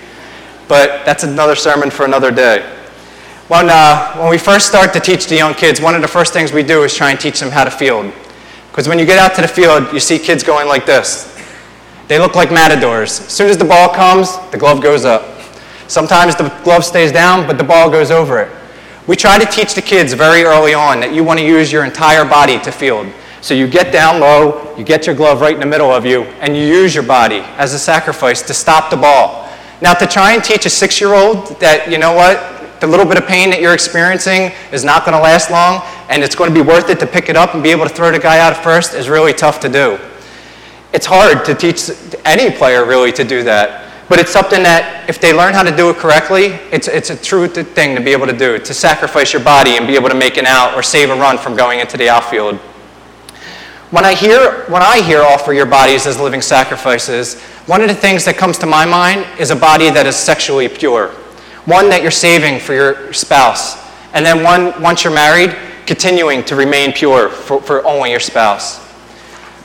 But 0.68 1.04
that's 1.04 1.24
another 1.24 1.56
sermon 1.56 1.90
for 1.90 2.06
another 2.06 2.32
day. 2.32 2.62
When, 3.48 3.70
uh, 3.70 4.16
when 4.18 4.30
we 4.30 4.38
first 4.38 4.68
start 4.68 4.94
to 4.94 5.00
teach 5.00 5.28
the 5.28 5.36
young 5.36 5.54
kids, 5.54 5.82
one 5.82 5.96
of 5.96 6.02
the 6.02 6.08
first 6.08 6.32
things 6.34 6.52
we 6.52 6.64
do 6.64 6.84
is 6.84 6.96
try 6.96 7.12
and 7.12 7.20
teach 7.20 7.40
them 7.40 7.50
how 7.50 7.64
to 7.64 7.72
field. 7.72 8.12
Because 8.70 8.88
when 8.88 9.00
you 9.00 9.06
get 9.06 9.18
out 9.18 9.36
to 9.36 9.42
the 9.42 9.48
field, 9.48 9.92
you 9.94 10.00
see 10.00 10.20
kids 10.20 10.44
going 10.44 10.68
like 10.68 10.86
this. 10.86 11.32
They 12.08 12.20
look 12.20 12.36
like 12.36 12.52
matadors. 12.52 13.20
As 13.20 13.30
soon 13.30 13.50
as 13.50 13.58
the 13.58 13.66
ball 13.66 13.90
comes, 13.90 14.38
the 14.52 14.58
glove 14.58 14.82
goes 14.82 15.06
up. 15.06 15.42
Sometimes 15.88 16.36
the 16.36 16.50
glove 16.64 16.84
stays 16.84 17.12
down, 17.12 17.48
but 17.48 17.58
the 17.58 17.64
ball 17.64 17.90
goes 17.90 18.12
over 18.12 18.40
it. 18.40 18.52
We 19.08 19.16
try 19.16 19.38
to 19.38 19.46
teach 19.46 19.76
the 19.76 19.82
kids 19.82 20.14
very 20.14 20.44
early 20.44 20.74
on 20.74 21.00
that 21.00 21.14
you 21.14 21.24
want 21.24 21.40
to 21.40 21.46
use 21.46 21.72
your 21.72 21.86
entire 21.86 22.26
body 22.26 22.60
to 22.60 22.72
field. 22.72 23.08
So 23.46 23.54
you 23.54 23.68
get 23.68 23.94
down 23.94 24.22
low, 24.22 24.74
you 24.76 24.84
get 24.84 25.06
your 25.06 25.14
glove 25.14 25.40
right 25.40 25.54
in 25.54 25.60
the 25.60 25.68
middle 25.68 25.92
of 25.92 26.04
you, 26.04 26.24
and 26.42 26.58
you 26.58 26.64
use 26.64 26.96
your 26.96 27.04
body 27.04 27.42
as 27.58 27.76
a 27.76 27.78
sacrifice 27.78 28.42
to 28.42 28.56
stop 28.56 28.90
the 28.90 28.98
ball. 28.98 29.48
Now, 29.84 29.94
to 29.94 30.08
try 30.08 30.34
and 30.34 30.44
teach 30.44 30.66
a 30.66 30.70
six 30.72 31.00
year 31.00 31.14
old 31.14 31.60
that, 31.60 31.88
you 31.88 32.00
know 32.00 32.12
what, 32.12 32.82
the 32.82 32.88
little 32.88 33.06
bit 33.06 33.20
of 33.20 33.28
pain 33.28 33.52
that 33.52 33.62
you're 33.62 33.76
experiencing 33.76 34.52
is 34.72 34.84
not 34.84 35.06
going 35.06 35.16
to 35.16 35.22
last 35.22 35.52
long, 35.52 35.84
and 36.10 36.24
it's 36.24 36.34
going 36.34 36.52
to 36.52 36.56
be 36.56 36.68
worth 36.68 36.90
it 36.90 37.00
to 37.02 37.06
pick 37.06 37.30
it 37.30 37.36
up 37.36 37.54
and 37.54 37.62
be 37.62 37.70
able 37.70 37.84
to 37.84 37.94
throw 37.94 38.12
the 38.12 38.18
guy 38.18 38.40
out 38.40 38.58
first 38.64 38.96
is 38.96 39.10
really 39.10 39.32
tough 39.32 39.60
to 39.60 39.70
do. 39.70 40.00
It's 40.92 41.06
hard 41.06 41.46
to 41.46 41.54
teach 41.54 41.92
any 42.26 42.50
player 42.50 42.84
really 42.84 43.12
to 43.12 43.24
do 43.24 43.44
that. 43.44 43.92
But 44.10 44.18
it's 44.18 44.32
something 44.32 44.64
that, 44.64 45.08
if 45.08 45.22
they 45.22 45.34
learn 45.34 45.54
how 45.54 45.62
to 45.62 45.78
do 45.78 45.92
it 45.92 45.98
correctly, 45.98 46.46
it's, 46.72 46.88
it's 46.88 47.12
a 47.12 47.16
true 47.16 47.48
thing 47.48 47.96
to 47.96 48.02
be 48.02 48.12
able 48.12 48.26
to 48.26 48.36
do, 48.36 48.58
to 48.58 48.74
sacrifice 48.74 49.34
your 49.34 49.44
body 49.44 49.78
and 49.78 49.86
be 49.86 49.94
able 49.94 50.10
to 50.10 50.16
make 50.16 50.38
an 50.38 50.48
out 50.48 50.74
or 50.74 50.82
save 50.82 51.12
a 51.12 51.16
run 51.16 51.38
from 51.38 51.56
going 51.56 51.80
into 51.80 51.96
the 51.96 52.10
outfield. 52.10 52.60
When 53.92 54.04
I 54.04 54.16
hear, 54.16 54.66
when 54.66 54.82
I 54.82 55.02
hear 55.02 55.22
offer 55.22 55.54
your 55.54 55.68
bodies 55.68 56.08
as 56.08 56.20
living 56.20 56.42
sacrifices, 56.42 57.40
one 57.68 57.82
of 57.82 57.88
the 57.88 57.94
things 57.94 58.26
that 58.26 58.36
comes 58.36 58.58
to 58.60 58.66
my 58.66 58.84
mind 58.84 59.28
is 59.40 59.52
a 59.52 59.56
body 59.56 59.92
that 59.92 60.08
is 60.08 60.16
sexually 60.16 60.68
pure, 60.68 61.10
one 61.66 61.90
that 61.90 62.02
you're 62.02 62.10
saving 62.10 62.60
for 62.60 62.74
your 62.74 63.14
spouse, 63.14 63.78
and 64.14 64.26
then 64.26 64.44
one, 64.44 64.82
once 64.82 65.04
you're 65.04 65.14
married, 65.14 65.56
continuing 65.86 66.44
to 66.46 66.56
remain 66.56 66.94
pure 66.94 67.30
for, 67.30 67.62
for 67.62 67.86
only 67.86 68.10
your 68.10 68.20
spouse. 68.20 68.84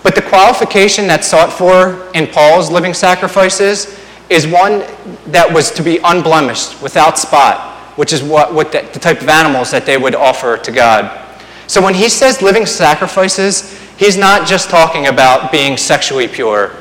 But 0.03 0.15
the 0.15 0.23
qualification 0.23 1.07
that's 1.07 1.27
sought 1.27 1.51
for 1.51 2.11
in 2.13 2.27
Paul's 2.27 2.71
living 2.71 2.93
sacrifices 2.93 3.99
is 4.29 4.47
one 4.47 4.85
that 5.29 5.51
was 5.51 5.71
to 5.73 5.83
be 5.83 5.99
unblemished, 6.05 6.83
without 6.83 7.19
spot, 7.19 7.75
which 7.97 8.13
is 8.13 8.23
what, 8.23 8.53
what 8.53 8.71
the, 8.71 8.87
the 8.93 8.99
type 8.99 9.23
of 9.23 9.29
animals 9.31 9.71
that 9.71 9.87
they 9.87 9.97
would 9.97 10.15
offer 10.15 10.59
to 10.59 10.71
God. 10.71 11.27
So 11.67 11.81
when 11.81 11.95
he 11.95 12.09
says 12.09 12.43
living 12.43 12.67
sacrifices, 12.67 13.80
he's 14.01 14.17
not 14.17 14.49
just 14.49 14.71
talking 14.71 15.09
about 15.09 15.53
being 15.53 15.77
sexually 15.77 16.27
pure. 16.27 16.75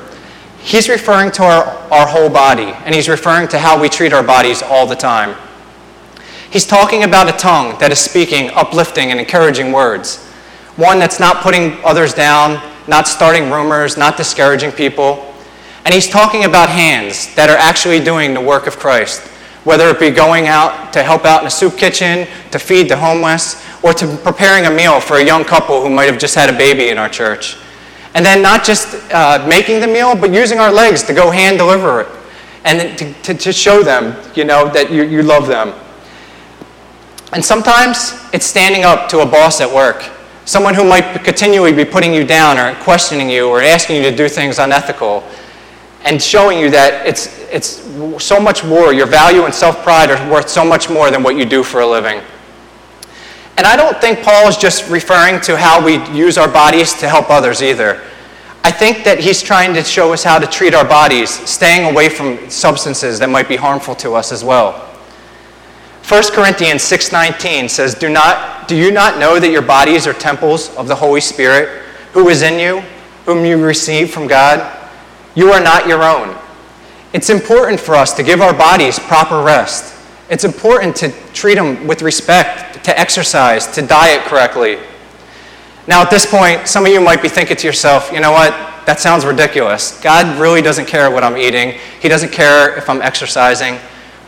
He's 0.62 0.88
referring 0.88 1.32
to 1.34 1.44
our, 1.44 1.66
our 1.92 2.08
whole 2.08 2.30
body, 2.30 2.72
and 2.86 2.96
he's 2.96 3.10
referring 3.10 3.50
to 3.50 3.60
how 3.60 3.80
we 3.80 3.90
treat 3.90 4.14
our 4.14 4.24
bodies 4.24 4.64
all 4.64 4.88
the 4.88 4.96
time. 4.96 5.36
He's 6.50 6.66
talking 6.66 7.04
about 7.04 7.28
a 7.28 7.38
tongue 7.38 7.78
that 7.80 7.92
is 7.92 8.00
speaking 8.00 8.50
uplifting 8.52 9.12
and 9.12 9.20
encouraging 9.20 9.74
words, 9.74 10.26
one 10.78 10.98
that's 10.98 11.20
not 11.20 11.44
putting 11.44 11.78
others 11.84 12.14
down, 12.14 12.62
not 12.88 13.06
starting 13.06 13.52
rumors, 13.52 13.98
not 13.98 14.16
discouraging 14.16 14.72
people. 14.72 15.34
And 15.84 15.94
he's 15.94 16.08
talking 16.08 16.46
about 16.46 16.70
hands 16.70 17.36
that 17.36 17.50
are 17.50 17.58
actually 17.58 18.00
doing 18.00 18.34
the 18.34 18.42
work 18.42 18.66
of 18.66 18.80
Christ, 18.80 19.30
whether 19.70 19.88
it 19.88 20.00
be 20.00 20.10
going 20.10 20.48
out 20.48 20.92
to 20.92 21.04
help 21.04 21.26
out 21.26 21.42
in 21.42 21.48
a 21.48 21.50
soup 21.52 21.78
kitchen, 21.78 22.28
to 22.50 22.58
feed 22.58 22.90
the 22.90 22.98
homeless, 22.98 23.64
or 23.84 23.94
to 23.94 24.18
preparing 24.24 24.66
a 24.66 24.72
meal 24.72 25.00
for 25.00 25.18
a 25.18 25.24
young 25.24 25.44
couple 25.44 25.80
who 25.80 25.92
might 25.92 26.10
have 26.10 26.18
just 26.18 26.34
had 26.34 26.50
a 26.50 26.58
baby 26.58 26.90
in 26.90 26.98
our 26.98 27.08
church. 27.08 27.56
And 28.16 28.26
then 28.26 28.42
not 28.42 28.66
just 28.66 28.96
uh, 29.14 29.46
making 29.48 29.80
the 29.80 29.86
meal, 29.86 30.16
but 30.16 30.34
using 30.34 30.58
our 30.58 30.72
legs 30.72 31.04
to 31.04 31.14
go 31.14 31.30
hand 31.30 31.60
deliver 31.60 32.02
it 32.02 32.08
and 32.66 32.98
to, 32.98 33.14
to, 33.22 33.34
to 33.36 33.54
show 33.54 33.84
them, 33.84 34.20
you 34.36 34.44
know, 34.44 34.68
that 34.70 34.92
you, 34.92 35.04
you 35.04 35.22
love 35.22 35.46
them. 35.46 35.76
And 37.32 37.46
sometimes 37.46 38.16
it's 38.34 38.48
standing 38.48 38.86
up 38.86 39.08
to 39.10 39.20
a 39.20 39.26
boss 39.28 39.62
at 39.62 39.72
work, 39.72 40.04
someone 40.46 40.74
who 40.74 40.84
might 40.84 41.24
continually 41.24 41.74
be 41.74 41.86
putting 41.86 42.12
you 42.12 42.26
down 42.26 42.58
or 42.58 42.74
questioning 42.82 43.30
you 43.30 43.48
or 43.48 43.62
asking 43.62 43.98
you 43.98 44.10
to 44.10 44.16
do 44.16 44.28
things 44.28 44.58
unethical 44.58 45.24
and 46.06 46.22
showing 46.22 46.60
you 46.60 46.70
that 46.72 47.06
it's, 47.06 47.40
it's 47.50 47.84
so 48.24 48.40
much 48.40 48.64
more, 48.64 48.94
your 48.94 49.06
value 49.08 49.44
and 49.46 49.54
self 49.54 49.84
pride 49.84 50.10
are 50.10 50.32
worth 50.32 50.50
so 50.50 50.64
much 50.64 50.90
more 50.90 51.12
than 51.12 51.24
what 51.24 51.36
you 51.36 51.46
do 51.46 51.64
for 51.64 51.82
a 51.82 51.88
living. 51.88 52.22
And 53.58 53.68
I 53.68 53.76
don't 53.76 54.00
think 54.00 54.22
Paul 54.22 54.48
is 54.48 54.56
just 54.56 54.90
referring 54.90 55.42
to 55.42 55.58
how 55.58 55.84
we 55.84 55.98
use 56.18 56.38
our 56.38 56.48
bodies 56.48 56.94
to 56.96 57.10
help 57.10 57.30
others 57.30 57.62
either. 57.62 58.02
I 58.64 58.72
think 58.72 59.04
that 59.04 59.20
he's 59.20 59.42
trying 59.42 59.74
to 59.74 59.84
show 59.84 60.14
us 60.14 60.24
how 60.24 60.40
to 60.40 60.48
treat 60.48 60.74
our 60.74 60.86
bodies, 60.86 61.30
staying 61.30 61.90
away 61.90 62.08
from 62.08 62.50
substances 62.50 63.20
that 63.20 63.30
might 63.30 63.50
be 63.50 63.56
harmful 63.56 63.96
to 63.96 64.14
us 64.14 64.32
as 64.32 64.44
well. 64.44 64.86
1 66.08 66.24
Corinthians 66.32 66.82
6:19 66.84 67.70
says, 67.70 67.94
"Do 67.94 68.10
not 68.10 68.68
do 68.68 68.76
you 68.76 68.92
not 68.92 69.18
know 69.18 69.40
that 69.40 69.50
your 69.50 69.62
bodies 69.62 70.06
are 70.08 70.14
temples 70.14 70.70
of 70.76 70.88
the 70.88 70.96
Holy 70.96 71.22
Spirit, 71.22 71.84
who 72.14 72.30
is 72.30 72.42
in 72.42 72.60
you, 72.60 72.84
whom 73.26 73.44
you 73.44 73.58
receive 73.58 74.12
from 74.12 74.28
God, 74.28 74.79
you 75.36 75.52
are 75.52 75.62
not 75.62 75.88
your 75.88 76.04
own. 76.04 76.38
It's 77.14 77.30
important 77.30 77.80
for 77.80 77.96
us 77.96 78.14
to 78.14 78.24
give 78.24 78.42
our 78.42 78.54
bodies 78.54 79.00
proper 79.00 79.42
rest. 79.42 79.96
It's 80.30 80.44
important 80.44 80.96
to 80.98 81.12
treat 81.34 81.56
them 81.56 81.88
with 81.88 82.02
respect, 82.02 82.84
to 82.86 83.00
exercise, 83.00 83.66
to 83.74 83.82
diet 83.82 84.22
correctly. 84.26 84.78
Now, 85.88 86.04
at 86.04 86.12
this 86.12 86.30
point, 86.30 86.68
some 86.68 86.86
of 86.86 86.92
you 86.92 87.02
might 87.02 87.22
be 87.22 87.30
thinking 87.30 87.58
to 87.58 87.66
yourself, 87.66 88.12
you 88.12 88.20
know 88.20 88.32
what? 88.32 88.52
That 88.86 89.00
sounds 89.00 89.26
ridiculous. 89.26 90.00
God 90.02 90.40
really 90.40 90.62
doesn't 90.62 90.86
care 90.86 91.10
what 91.10 91.24
I'm 91.24 91.36
eating. 91.36 91.80
He 92.00 92.08
doesn't 92.10 92.32
care 92.32 92.78
if 92.78 92.90
I'm 92.90 93.02
exercising, 93.02 93.80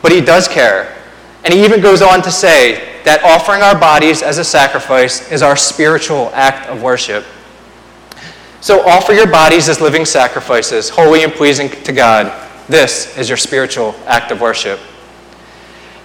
but 0.02 0.12
He 0.12 0.22
does 0.22 0.48
care. 0.48 0.98
And 1.44 1.54
He 1.54 1.64
even 1.64 1.82
goes 1.82 2.02
on 2.02 2.24
to 2.24 2.32
say 2.32 3.00
that 3.04 3.24
offering 3.24 3.62
our 3.62 3.80
bodies 3.80 4.24
as 4.24 4.40
a 4.40 4.44
sacrifice 4.44 5.32
is 5.32 5.44
our 5.44 5.56
spiritual 5.56 6.32
act 6.34 6.68
of 6.68 6.82
worship. 6.82 7.26
So 8.62 8.88
offer 8.88 9.14
your 9.14 9.28
bodies 9.28 9.68
as 9.70 9.82
living 9.82 10.06
sacrifices, 10.06 10.90
holy 10.90 11.24
and 11.24 11.34
pleasing 11.34 11.70
to 11.70 11.92
God. 11.92 12.50
This 12.70 13.18
is 13.18 13.28
your 13.28 13.38
spiritual 13.38 13.96
act 14.06 14.32
of 14.32 14.40
worship. 14.40 14.80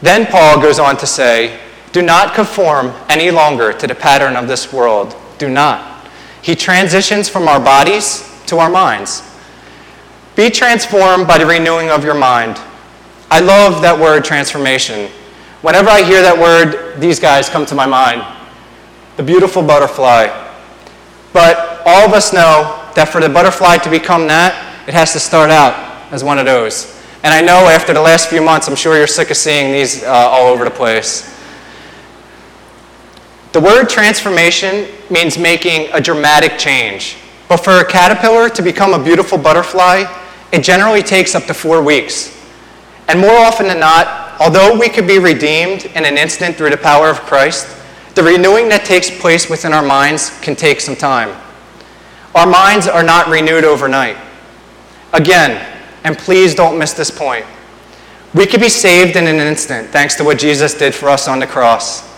Then 0.01 0.27
Paul 0.27 0.61
goes 0.61 0.79
on 0.79 0.97
to 0.97 1.07
say, 1.07 1.61
Do 1.93 2.03
not 2.03 2.35
conform 2.35 2.93
any 3.09 3.31
longer 3.31 3.73
to 3.75 3.87
the 3.87 3.95
pattern 3.95 4.37
of 4.37 4.49
this 4.49 4.73
world. 4.73 5.15
Do 5.39 5.49
not. 5.49 6.09
He 6.43 6.55
transitions 6.55 7.29
from 7.29 7.47
our 7.47 7.61
bodies 7.61 8.29
to 8.47 8.59
our 8.59 8.71
minds. 8.71 9.23
Be 10.35 10.51
transformed 10.51 11.27
by 11.27 11.39
the 11.39 11.47
renewing 11.47 11.91
of 11.91 12.05
your 12.05 12.15
mind. 12.15 12.61
I 13.31 13.41
love 13.41 13.83
that 13.83 13.99
word 13.99 14.25
transformation. 14.25 15.11
Whenever 15.63 15.89
I 15.89 16.03
hear 16.03 16.23
that 16.23 16.39
word, 16.39 17.01
these 17.01 17.19
guys 17.19 17.49
come 17.49 17.67
to 17.67 17.75
my 17.75 17.87
mind 17.87 18.25
the 19.17 19.23
beautiful 19.23 19.63
butterfly. 19.63 20.46
But 21.37 21.83
all 21.85 22.09
of 22.09 22.14
us 22.14 22.33
know 22.33 22.83
that 22.95 23.11
for 23.11 23.21
the 23.21 23.28
butterfly 23.28 23.76
to 23.76 23.90
become 23.90 24.26
that, 24.26 24.88
it 24.88 24.95
has 24.95 25.12
to 25.12 25.21
start 25.21 25.50
out 25.50 25.75
as 26.11 26.25
one 26.25 26.38
of 26.38 26.47
those. 26.47 26.99
And 27.23 27.35
I 27.35 27.43
know 27.43 27.69
after 27.69 27.93
the 27.93 28.00
last 28.00 28.31
few 28.31 28.40
months, 28.40 28.69
I'm 28.69 28.75
sure 28.75 28.97
you're 28.97 29.07
sick 29.07 29.31
of 29.31 29.37
seeing 29.37 29.71
these 29.71 30.02
uh, 30.02 30.09
all 30.09 30.47
over 30.47 30.64
the 30.64 30.71
place. 30.71 31.31
The 33.52 33.61
word 33.61 33.90
transformation 33.90 34.88
means 35.11 35.37
making 35.37 35.90
a 35.93 36.00
dramatic 36.00 36.57
change. 36.57 37.19
But 37.50 37.59
for 37.59 37.81
a 37.81 37.85
caterpillar 37.85 38.49
to 38.49 38.62
become 38.62 38.95
a 38.95 39.05
beautiful 39.05 39.37
butterfly, 39.37 40.05
it 40.52 40.64
generally 40.64 41.02
takes 41.02 41.35
up 41.35 41.45
to 41.49 41.52
four 41.52 41.83
weeks. 41.83 42.35
And 43.09 43.21
more 43.21 43.37
often 43.37 43.69
than 43.69 43.81
not, 43.81 44.40
although 44.40 44.78
we 44.78 44.88
could 44.88 45.07
be 45.07 45.19
redeemed 45.19 45.85
in 45.85 46.07
an 46.07 46.16
instant 46.16 46.57
through 46.57 46.71
the 46.71 46.78
power 46.78 47.11
of 47.11 47.21
Christ, 47.21 47.76
the 48.17 48.23
renewing 48.23 48.71
that 48.71 48.87
takes 48.87 49.11
place 49.11 49.51
within 49.51 49.75
our 49.75 49.85
minds 49.85 50.31
can 50.41 50.57
take 50.57 50.81
some 50.81 50.97
time. 50.97 51.39
Our 52.35 52.47
minds 52.47 52.89
are 52.89 53.03
not 53.03 53.29
renewed 53.29 53.65
overnight. 53.65 54.17
Again, 55.13 55.65
and 56.03 56.17
please 56.17 56.55
don't 56.55 56.79
miss 56.79 56.95
this 56.95 57.11
point. 57.11 57.45
We 58.35 58.47
could 58.47 58.61
be 58.61 58.71
saved 58.71 59.17
in 59.17 59.27
an 59.27 59.37
instant 59.37 59.91
thanks 59.91 60.15
to 60.17 60.25
what 60.25 60.39
Jesus 60.39 60.73
did 60.73 60.95
for 60.95 61.11
us 61.11 61.29
on 61.29 61.41
the 61.41 61.47
cross. 61.47 62.09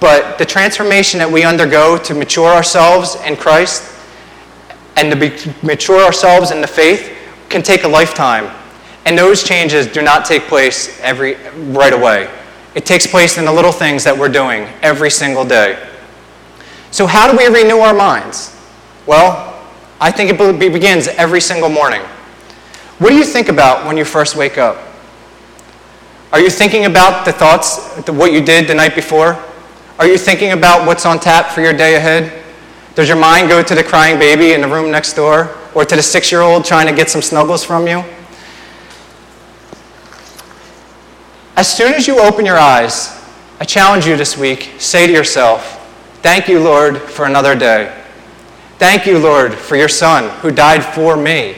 But 0.00 0.38
the 0.38 0.44
transformation 0.44 1.18
that 1.20 1.30
we 1.30 1.44
undergo 1.44 1.98
to 1.98 2.14
mature 2.14 2.52
ourselves 2.52 3.14
in 3.24 3.36
Christ 3.36 3.94
and 4.96 5.08
to 5.12 5.16
be, 5.16 5.30
mature 5.64 6.02
ourselves 6.02 6.50
in 6.50 6.60
the 6.60 6.66
faith 6.66 7.16
can 7.48 7.62
take 7.62 7.84
a 7.84 7.88
lifetime. 7.88 8.52
And 9.04 9.16
those 9.16 9.44
changes 9.44 9.86
do 9.86 10.02
not 10.02 10.24
take 10.24 10.42
place 10.48 11.00
every, 11.00 11.36
right 11.70 11.92
away. 11.92 12.28
It 12.74 12.86
takes 12.86 13.06
place 13.06 13.36
in 13.38 13.44
the 13.44 13.52
little 13.52 13.72
things 13.72 14.04
that 14.04 14.16
we're 14.16 14.30
doing 14.30 14.68
every 14.82 15.10
single 15.10 15.44
day. 15.44 15.88
So, 16.90 17.06
how 17.06 17.30
do 17.30 17.36
we 17.36 17.46
renew 17.46 17.78
our 17.78 17.94
minds? 17.94 18.56
Well, 19.06 19.60
I 20.00 20.10
think 20.10 20.30
it 20.30 20.58
begins 20.72 21.08
every 21.08 21.40
single 21.40 21.68
morning. 21.68 22.02
What 22.98 23.10
do 23.10 23.16
you 23.16 23.24
think 23.24 23.48
about 23.48 23.86
when 23.86 23.96
you 23.96 24.04
first 24.04 24.36
wake 24.36 24.58
up? 24.58 24.78
Are 26.32 26.40
you 26.40 26.50
thinking 26.50 26.86
about 26.86 27.24
the 27.24 27.32
thoughts, 27.32 27.78
what 28.08 28.32
you 28.32 28.42
did 28.42 28.66
the 28.66 28.74
night 28.74 28.94
before? 28.94 29.38
Are 29.98 30.06
you 30.06 30.16
thinking 30.16 30.52
about 30.52 30.86
what's 30.86 31.04
on 31.04 31.20
tap 31.20 31.50
for 31.50 31.60
your 31.60 31.72
day 31.72 31.96
ahead? 31.96 32.42
Does 32.94 33.08
your 33.08 33.18
mind 33.18 33.48
go 33.48 33.62
to 33.62 33.74
the 33.74 33.84
crying 33.84 34.18
baby 34.18 34.52
in 34.52 34.60
the 34.60 34.68
room 34.68 34.90
next 34.90 35.12
door 35.12 35.56
or 35.74 35.84
to 35.84 35.96
the 35.96 36.02
six 36.02 36.32
year 36.32 36.40
old 36.40 36.64
trying 36.64 36.86
to 36.86 36.94
get 36.94 37.10
some 37.10 37.22
snuggles 37.22 37.64
from 37.64 37.86
you? 37.86 38.04
As 41.54 41.70
soon 41.70 41.92
as 41.92 42.06
you 42.06 42.18
open 42.18 42.46
your 42.46 42.56
eyes, 42.56 43.18
I 43.60 43.64
challenge 43.64 44.06
you 44.06 44.16
this 44.16 44.38
week 44.38 44.70
say 44.78 45.06
to 45.06 45.12
yourself, 45.12 45.78
Thank 46.22 46.48
you, 46.48 46.60
Lord, 46.60 46.98
for 46.98 47.26
another 47.26 47.54
day. 47.54 47.94
Thank 48.78 49.06
you, 49.06 49.18
Lord, 49.18 49.54
for 49.54 49.76
your 49.76 49.88
Son 49.88 50.30
who 50.40 50.50
died 50.50 50.84
for 50.84 51.16
me. 51.16 51.56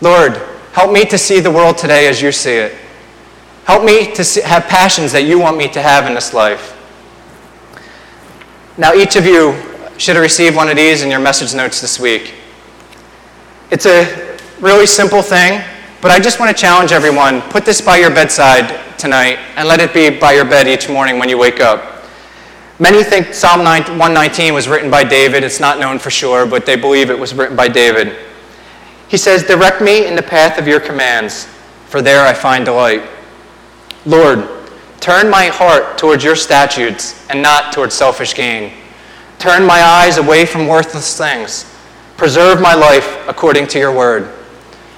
Lord, 0.00 0.36
help 0.72 0.92
me 0.92 1.04
to 1.06 1.16
see 1.16 1.40
the 1.40 1.50
world 1.50 1.78
today 1.78 2.08
as 2.08 2.20
you 2.20 2.30
see 2.30 2.56
it. 2.56 2.76
Help 3.64 3.84
me 3.84 4.12
to 4.14 4.22
see, 4.22 4.42
have 4.42 4.66
passions 4.66 5.12
that 5.12 5.22
you 5.22 5.38
want 5.38 5.56
me 5.56 5.68
to 5.68 5.80
have 5.80 6.06
in 6.06 6.14
this 6.14 6.34
life. 6.34 6.74
Now, 8.76 8.92
each 8.92 9.16
of 9.16 9.24
you 9.24 9.54
should 9.98 10.16
have 10.16 10.22
received 10.22 10.56
one 10.56 10.68
of 10.68 10.76
these 10.76 11.02
in 11.02 11.10
your 11.10 11.20
message 11.20 11.54
notes 11.54 11.80
this 11.80 11.98
week. 11.98 12.34
It's 13.70 13.86
a 13.86 14.38
really 14.60 14.86
simple 14.86 15.22
thing, 15.22 15.64
but 16.02 16.10
I 16.10 16.20
just 16.20 16.38
want 16.38 16.54
to 16.54 16.60
challenge 16.60 16.92
everyone 16.92 17.40
put 17.42 17.64
this 17.64 17.80
by 17.80 17.96
your 17.96 18.10
bedside 18.10 18.85
tonight 19.06 19.38
and 19.54 19.68
let 19.68 19.78
it 19.78 19.94
be 19.94 20.10
by 20.10 20.32
your 20.32 20.44
bed 20.44 20.66
each 20.66 20.88
morning 20.88 21.16
when 21.16 21.28
you 21.28 21.38
wake 21.38 21.60
up. 21.60 22.02
Many 22.80 23.04
think 23.04 23.32
Psalm 23.32 23.60
119 23.60 24.52
was 24.52 24.66
written 24.66 24.90
by 24.90 25.04
David. 25.04 25.44
It's 25.44 25.60
not 25.60 25.78
known 25.78 26.00
for 26.00 26.10
sure, 26.10 26.44
but 26.44 26.66
they 26.66 26.74
believe 26.74 27.08
it 27.08 27.16
was 27.16 27.32
written 27.32 27.54
by 27.54 27.68
David. 27.68 28.16
He 29.06 29.16
says, 29.16 29.44
Direct 29.44 29.80
me 29.80 30.08
in 30.08 30.16
the 30.16 30.24
path 30.24 30.58
of 30.58 30.66
your 30.66 30.80
commands, 30.80 31.44
for 31.86 32.02
there 32.02 32.26
I 32.26 32.34
find 32.34 32.64
delight. 32.64 33.08
Lord, 34.06 34.48
turn 34.98 35.30
my 35.30 35.46
heart 35.46 35.98
towards 35.98 36.24
your 36.24 36.34
statutes 36.34 37.24
and 37.30 37.40
not 37.40 37.72
towards 37.72 37.94
selfish 37.94 38.34
gain. 38.34 38.72
Turn 39.38 39.64
my 39.64 39.82
eyes 39.82 40.18
away 40.18 40.46
from 40.46 40.66
worthless 40.66 41.16
things. 41.16 41.64
Preserve 42.16 42.60
my 42.60 42.74
life 42.74 43.28
according 43.28 43.68
to 43.68 43.78
your 43.78 43.94
word. 43.94 44.32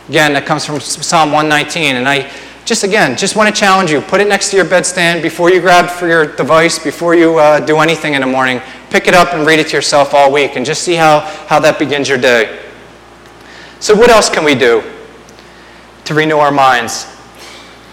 Again, 0.09 0.33
that 0.33 0.47
comes 0.47 0.65
from 0.65 0.81
Psalm 0.81 1.31
119. 1.31 1.97
And 1.97 2.09
I 2.09 2.31
just, 2.69 2.85
again, 2.85 3.17
just 3.17 3.35
want 3.35 3.53
to 3.53 3.59
challenge 3.59 3.91
you. 3.91 4.03
Put 4.03 4.21
it 4.21 4.29
next 4.29 4.51
to 4.51 4.57
your 4.57 4.67
bedstand 4.67 5.23
before 5.23 5.51
you 5.51 5.59
grab 5.59 5.89
for 5.89 6.07
your 6.07 6.37
device, 6.37 6.79
before 6.79 7.15
you 7.15 7.39
uh, 7.39 7.61
do 7.61 7.79
anything 7.79 8.13
in 8.13 8.21
the 8.21 8.27
morning. 8.27 8.61
Pick 8.91 9.09
it 9.09 9.15
up 9.15 9.33
and 9.33 9.47
read 9.47 9.59
it 9.59 9.69
to 9.69 9.73
yourself 9.73 10.13
all 10.13 10.31
week 10.31 10.55
and 10.55 10.67
just 10.67 10.83
see 10.83 10.93
how, 10.93 11.21
how 11.47 11.59
that 11.61 11.79
begins 11.79 12.11
your 12.11 12.19
day. 12.19 12.63
So, 13.81 13.97
what 13.97 14.11
else 14.11 14.29
can 14.29 14.45
we 14.45 14.55
do 14.55 14.83
to 16.05 16.13
renew 16.13 16.37
our 16.37 16.53
minds? 16.53 17.05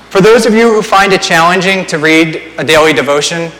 For 0.09 0.19
those 0.19 0.45
of 0.45 0.53
you 0.53 0.73
who 0.73 0.81
find 0.81 1.13
it 1.13 1.21
challenging 1.21 1.85
to 1.85 1.97
read 1.97 2.41
a 2.57 2.63
daily 2.65 2.91
devotion, 2.91 3.53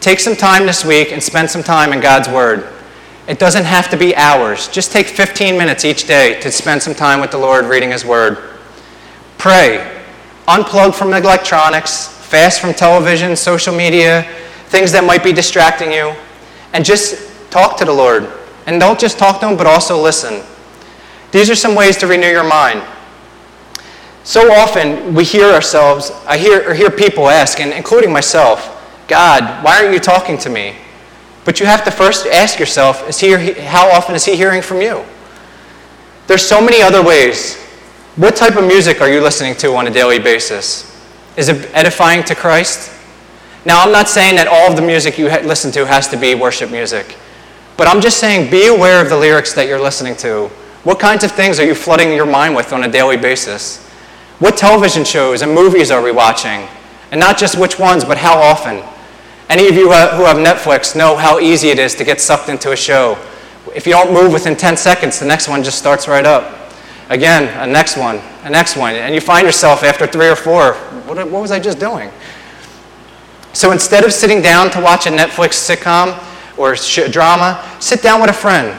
take 0.00 0.20
some 0.20 0.36
time 0.36 0.66
this 0.66 0.84
week 0.84 1.10
and 1.10 1.20
spend 1.20 1.50
some 1.50 1.64
time 1.64 1.92
in 1.92 1.98
God's 1.98 2.28
Word. 2.28 2.72
It 3.26 3.40
doesn't 3.40 3.64
have 3.64 3.90
to 3.90 3.96
be 3.96 4.14
hours. 4.14 4.68
Just 4.68 4.92
take 4.92 5.08
15 5.08 5.58
minutes 5.58 5.84
each 5.84 6.06
day 6.06 6.40
to 6.42 6.52
spend 6.52 6.80
some 6.80 6.94
time 6.94 7.20
with 7.20 7.32
the 7.32 7.38
Lord 7.38 7.64
reading 7.64 7.90
His 7.90 8.04
Word. 8.04 8.38
Pray. 9.36 9.96
Unplug 10.46 10.94
from 10.94 11.12
electronics, 11.12 12.08
fast 12.08 12.60
from 12.60 12.74
television, 12.74 13.36
social 13.36 13.74
media, 13.74 14.22
things 14.66 14.92
that 14.92 15.04
might 15.04 15.24
be 15.24 15.32
distracting 15.32 15.92
you, 15.92 16.14
and 16.72 16.84
just 16.84 17.50
talk 17.50 17.76
to 17.78 17.84
the 17.84 17.92
Lord. 17.92 18.30
And 18.66 18.80
don't 18.80 18.98
just 18.98 19.18
talk 19.18 19.40
to 19.40 19.48
Him, 19.48 19.56
but 19.56 19.66
also 19.66 20.00
listen. 20.00 20.42
These 21.32 21.50
are 21.50 21.54
some 21.54 21.74
ways 21.74 21.96
to 21.98 22.06
renew 22.06 22.28
your 22.28 22.48
mind. 22.48 22.82
So 24.22 24.52
often 24.52 25.14
we 25.14 25.24
hear 25.24 25.46
ourselves, 25.46 26.12
I 26.26 26.36
hear, 26.36 26.68
or 26.68 26.74
hear 26.74 26.90
people 26.90 27.28
ask, 27.28 27.60
and 27.60 27.72
including 27.72 28.12
myself, 28.12 28.76
God, 29.08 29.64
why 29.64 29.82
aren't 29.82 29.92
you 29.92 30.00
talking 30.00 30.38
to 30.38 30.48
me? 30.48 30.76
But 31.44 31.58
you 31.58 31.66
have 31.66 31.84
to 31.84 31.90
first 31.90 32.26
ask 32.26 32.58
yourself, 32.58 33.08
is 33.08 33.18
he, 33.18 33.32
how 33.54 33.90
often 33.90 34.14
is 34.14 34.24
he 34.24 34.36
hearing 34.36 34.62
from 34.62 34.80
you? 34.80 35.04
There's 36.26 36.46
so 36.46 36.60
many 36.60 36.80
other 36.80 37.02
ways. 37.02 37.59
What 38.20 38.36
type 38.36 38.56
of 38.56 38.66
music 38.66 39.00
are 39.00 39.08
you 39.10 39.22
listening 39.22 39.54
to 39.54 39.74
on 39.76 39.86
a 39.86 39.90
daily 39.90 40.18
basis? 40.18 40.84
Is 41.38 41.48
it 41.48 41.70
edifying 41.72 42.22
to 42.24 42.34
Christ? 42.34 42.92
Now, 43.64 43.82
I'm 43.82 43.92
not 43.92 44.10
saying 44.10 44.36
that 44.36 44.46
all 44.46 44.70
of 44.70 44.76
the 44.76 44.82
music 44.82 45.16
you 45.16 45.28
listen 45.28 45.72
to 45.72 45.86
has 45.86 46.06
to 46.08 46.18
be 46.18 46.34
worship 46.34 46.70
music, 46.70 47.16
but 47.78 47.88
I'm 47.88 48.02
just 48.02 48.18
saying 48.18 48.50
be 48.50 48.66
aware 48.66 49.02
of 49.02 49.08
the 49.08 49.16
lyrics 49.16 49.54
that 49.54 49.68
you're 49.68 49.80
listening 49.80 50.16
to 50.16 50.48
what 50.84 51.00
kinds 51.00 51.24
of 51.24 51.32
things 51.32 51.58
are 51.58 51.64
you 51.64 51.74
flooding 51.74 52.12
your 52.12 52.26
mind 52.26 52.54
with 52.54 52.74
on 52.74 52.84
a 52.84 52.92
daily 52.92 53.16
basis? 53.16 53.88
What 54.38 54.54
television 54.54 55.02
shows 55.02 55.40
and 55.40 55.54
movies 55.54 55.90
are 55.90 56.02
we 56.02 56.12
watching? 56.12 56.68
And 57.12 57.18
not 57.18 57.38
just 57.38 57.56
which 57.56 57.78
ones, 57.78 58.04
but 58.04 58.18
how 58.18 58.38
often? 58.38 58.82
Any 59.48 59.66
of 59.66 59.76
you 59.76 59.84
who 59.84 59.92
have 60.26 60.36
Netflix 60.36 60.94
know 60.94 61.16
how 61.16 61.38
easy 61.38 61.70
it 61.70 61.78
is 61.78 61.94
to 61.94 62.04
get 62.04 62.20
sucked 62.20 62.50
into 62.50 62.72
a 62.72 62.76
show. 62.76 63.16
If 63.74 63.86
you 63.86 63.94
don't 63.94 64.12
move 64.12 64.34
within 64.34 64.56
10 64.56 64.76
seconds, 64.76 65.18
the 65.18 65.24
next 65.24 65.48
one 65.48 65.62
just 65.62 65.78
starts 65.78 66.06
right 66.06 66.26
up. 66.26 66.58
Again, 67.10 67.44
a 67.58 67.70
next 67.70 67.98
one, 67.98 68.20
a 68.44 68.50
next 68.50 68.76
one. 68.76 68.94
And 68.94 69.14
you 69.14 69.20
find 69.20 69.44
yourself 69.44 69.82
after 69.82 70.06
three 70.06 70.28
or 70.28 70.36
four, 70.36 70.72
what, 71.06 71.18
what 71.30 71.42
was 71.42 71.50
I 71.50 71.60
just 71.60 71.78
doing? 71.78 72.10
So 73.52 73.72
instead 73.72 74.04
of 74.04 74.12
sitting 74.12 74.40
down 74.40 74.70
to 74.70 74.80
watch 74.80 75.06
a 75.06 75.10
Netflix 75.10 75.58
sitcom 75.58 76.18
or 76.56 76.76
sh- 76.76 77.10
drama, 77.10 77.62
sit 77.80 78.00
down 78.02 78.22
with 78.22 78.30
a 78.30 78.34
friend 78.34 78.78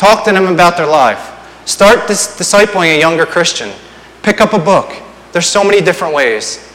Talk 0.00 0.24
to 0.24 0.32
them 0.32 0.46
about 0.46 0.78
their 0.78 0.86
life. 0.86 1.20
Start 1.66 2.08
dis- 2.08 2.34
discipling 2.38 2.96
a 2.96 2.98
younger 2.98 3.26
Christian. 3.26 3.70
Pick 4.22 4.40
up 4.40 4.54
a 4.54 4.58
book. 4.58 4.96
There's 5.32 5.44
so 5.44 5.62
many 5.62 5.82
different 5.82 6.14
ways. 6.14 6.72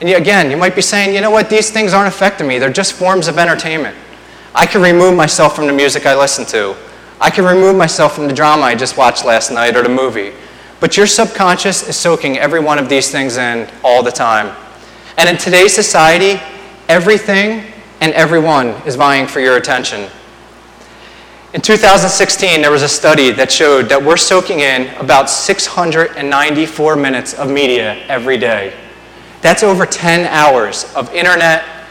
And 0.00 0.08
you, 0.08 0.16
again, 0.16 0.50
you 0.50 0.56
might 0.56 0.74
be 0.74 0.80
saying, 0.80 1.14
you 1.14 1.20
know 1.20 1.30
what, 1.30 1.50
these 1.50 1.70
things 1.70 1.92
aren't 1.92 2.08
affecting 2.08 2.48
me. 2.48 2.58
They're 2.58 2.72
just 2.72 2.94
forms 2.94 3.28
of 3.28 3.36
entertainment. 3.36 3.94
I 4.54 4.64
can 4.64 4.80
remove 4.80 5.14
myself 5.14 5.54
from 5.54 5.66
the 5.66 5.72
music 5.74 6.06
I 6.06 6.16
listen 6.18 6.46
to. 6.46 6.74
I 7.22 7.30
can 7.30 7.44
remove 7.44 7.76
myself 7.76 8.16
from 8.16 8.26
the 8.26 8.32
drama 8.32 8.64
I 8.64 8.74
just 8.74 8.96
watched 8.96 9.24
last 9.24 9.52
night 9.52 9.76
or 9.76 9.82
the 9.84 9.88
movie. 9.88 10.32
But 10.80 10.96
your 10.96 11.06
subconscious 11.06 11.88
is 11.88 11.96
soaking 11.96 12.38
every 12.38 12.58
one 12.58 12.80
of 12.80 12.88
these 12.88 13.12
things 13.12 13.36
in 13.36 13.70
all 13.84 14.02
the 14.02 14.10
time. 14.10 14.52
And 15.16 15.28
in 15.28 15.36
today's 15.36 15.72
society, 15.72 16.42
everything 16.88 17.72
and 18.00 18.12
everyone 18.14 18.70
is 18.86 18.96
vying 18.96 19.28
for 19.28 19.38
your 19.38 19.56
attention. 19.56 20.10
In 21.54 21.60
2016, 21.60 22.60
there 22.60 22.72
was 22.72 22.82
a 22.82 22.88
study 22.88 23.30
that 23.30 23.52
showed 23.52 23.88
that 23.88 24.02
we're 24.02 24.16
soaking 24.16 24.58
in 24.58 24.88
about 24.96 25.30
694 25.30 26.96
minutes 26.96 27.34
of 27.34 27.48
media 27.48 28.04
every 28.08 28.36
day. 28.36 28.76
That's 29.42 29.62
over 29.62 29.86
10 29.86 30.26
hours 30.26 30.92
of 30.96 31.14
internet, 31.14 31.86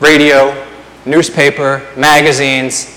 radio, 0.00 0.66
newspaper, 1.06 1.90
magazines, 1.96 2.93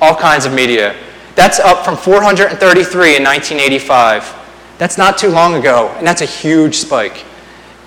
all 0.00 0.14
kinds 0.14 0.44
of 0.46 0.52
media. 0.52 0.94
That's 1.34 1.58
up 1.58 1.84
from 1.84 1.96
433 1.96 3.16
in 3.16 3.24
1985. 3.24 4.34
That's 4.78 4.98
not 4.98 5.18
too 5.18 5.28
long 5.28 5.54
ago, 5.54 5.94
and 5.98 6.06
that's 6.06 6.22
a 6.22 6.26
huge 6.26 6.76
spike. 6.76 7.24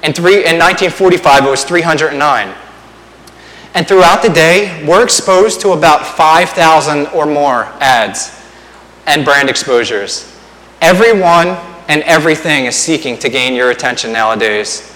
In, 0.03 0.13
three, 0.13 0.45
in 0.45 0.59
1945, 0.59 1.45
it 1.45 1.49
was 1.49 1.63
309. 1.63 2.55
And 3.73 3.87
throughout 3.87 4.21
the 4.21 4.29
day, 4.29 4.85
we're 4.87 5.03
exposed 5.03 5.61
to 5.61 5.71
about 5.71 6.05
5,000 6.05 7.07
or 7.07 7.25
more 7.25 7.65
ads 7.79 8.35
and 9.05 9.23
brand 9.23 9.49
exposures. 9.49 10.35
Everyone 10.81 11.49
and 11.87 12.03
everything 12.03 12.65
is 12.65 12.75
seeking 12.75 13.17
to 13.19 13.29
gain 13.29 13.53
your 13.53 13.71
attention 13.71 14.11
nowadays. 14.11 14.93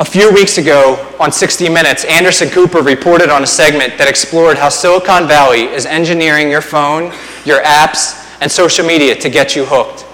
A 0.00 0.04
few 0.04 0.32
weeks 0.34 0.58
ago 0.58 0.98
on 1.20 1.30
60 1.30 1.68
Minutes, 1.68 2.04
Anderson 2.06 2.48
Cooper 2.48 2.82
reported 2.82 3.30
on 3.30 3.44
a 3.44 3.46
segment 3.46 3.96
that 3.96 4.08
explored 4.08 4.58
how 4.58 4.68
Silicon 4.68 5.28
Valley 5.28 5.66
is 5.66 5.86
engineering 5.86 6.50
your 6.50 6.62
phone, 6.62 7.12
your 7.44 7.60
apps, 7.62 8.20
and 8.40 8.50
social 8.50 8.84
media 8.84 9.14
to 9.14 9.30
get 9.30 9.54
you 9.54 9.64
hooked. 9.64 10.04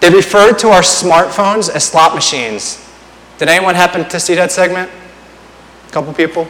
They 0.00 0.10
referred 0.10 0.58
to 0.58 0.70
our 0.70 0.80
smartphones 0.80 1.70
as 1.72 1.84
slot 1.84 2.12
machines. 2.12 2.84
Did 3.38 3.48
anyone 3.48 3.76
happen 3.76 4.08
to 4.08 4.18
see 4.18 4.34
that 4.34 4.50
segment? 4.50 4.90
A 5.86 5.90
couple 5.92 6.12
people? 6.12 6.48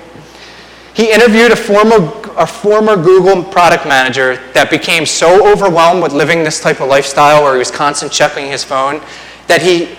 He 0.95 1.12
interviewed 1.12 1.52
a 1.52 1.57
former, 1.57 2.11
a 2.38 2.47
former 2.47 2.97
Google 2.97 3.45
product 3.45 3.85
manager 3.85 4.37
that 4.55 4.71
became 4.71 5.05
so 5.05 5.52
overwhelmed 5.52 6.02
with 6.02 6.14
living 6.14 6.45
this 6.45 6.62
type 6.62 6.81
of 6.81 6.88
lifestyle 6.88 7.43
where 7.43 7.52
he 7.52 7.59
was 7.59 7.71
constantly 7.71 8.17
checking 8.17 8.47
his 8.47 8.64
phone 8.64 9.02
that 9.49 9.61
he, 9.61 9.99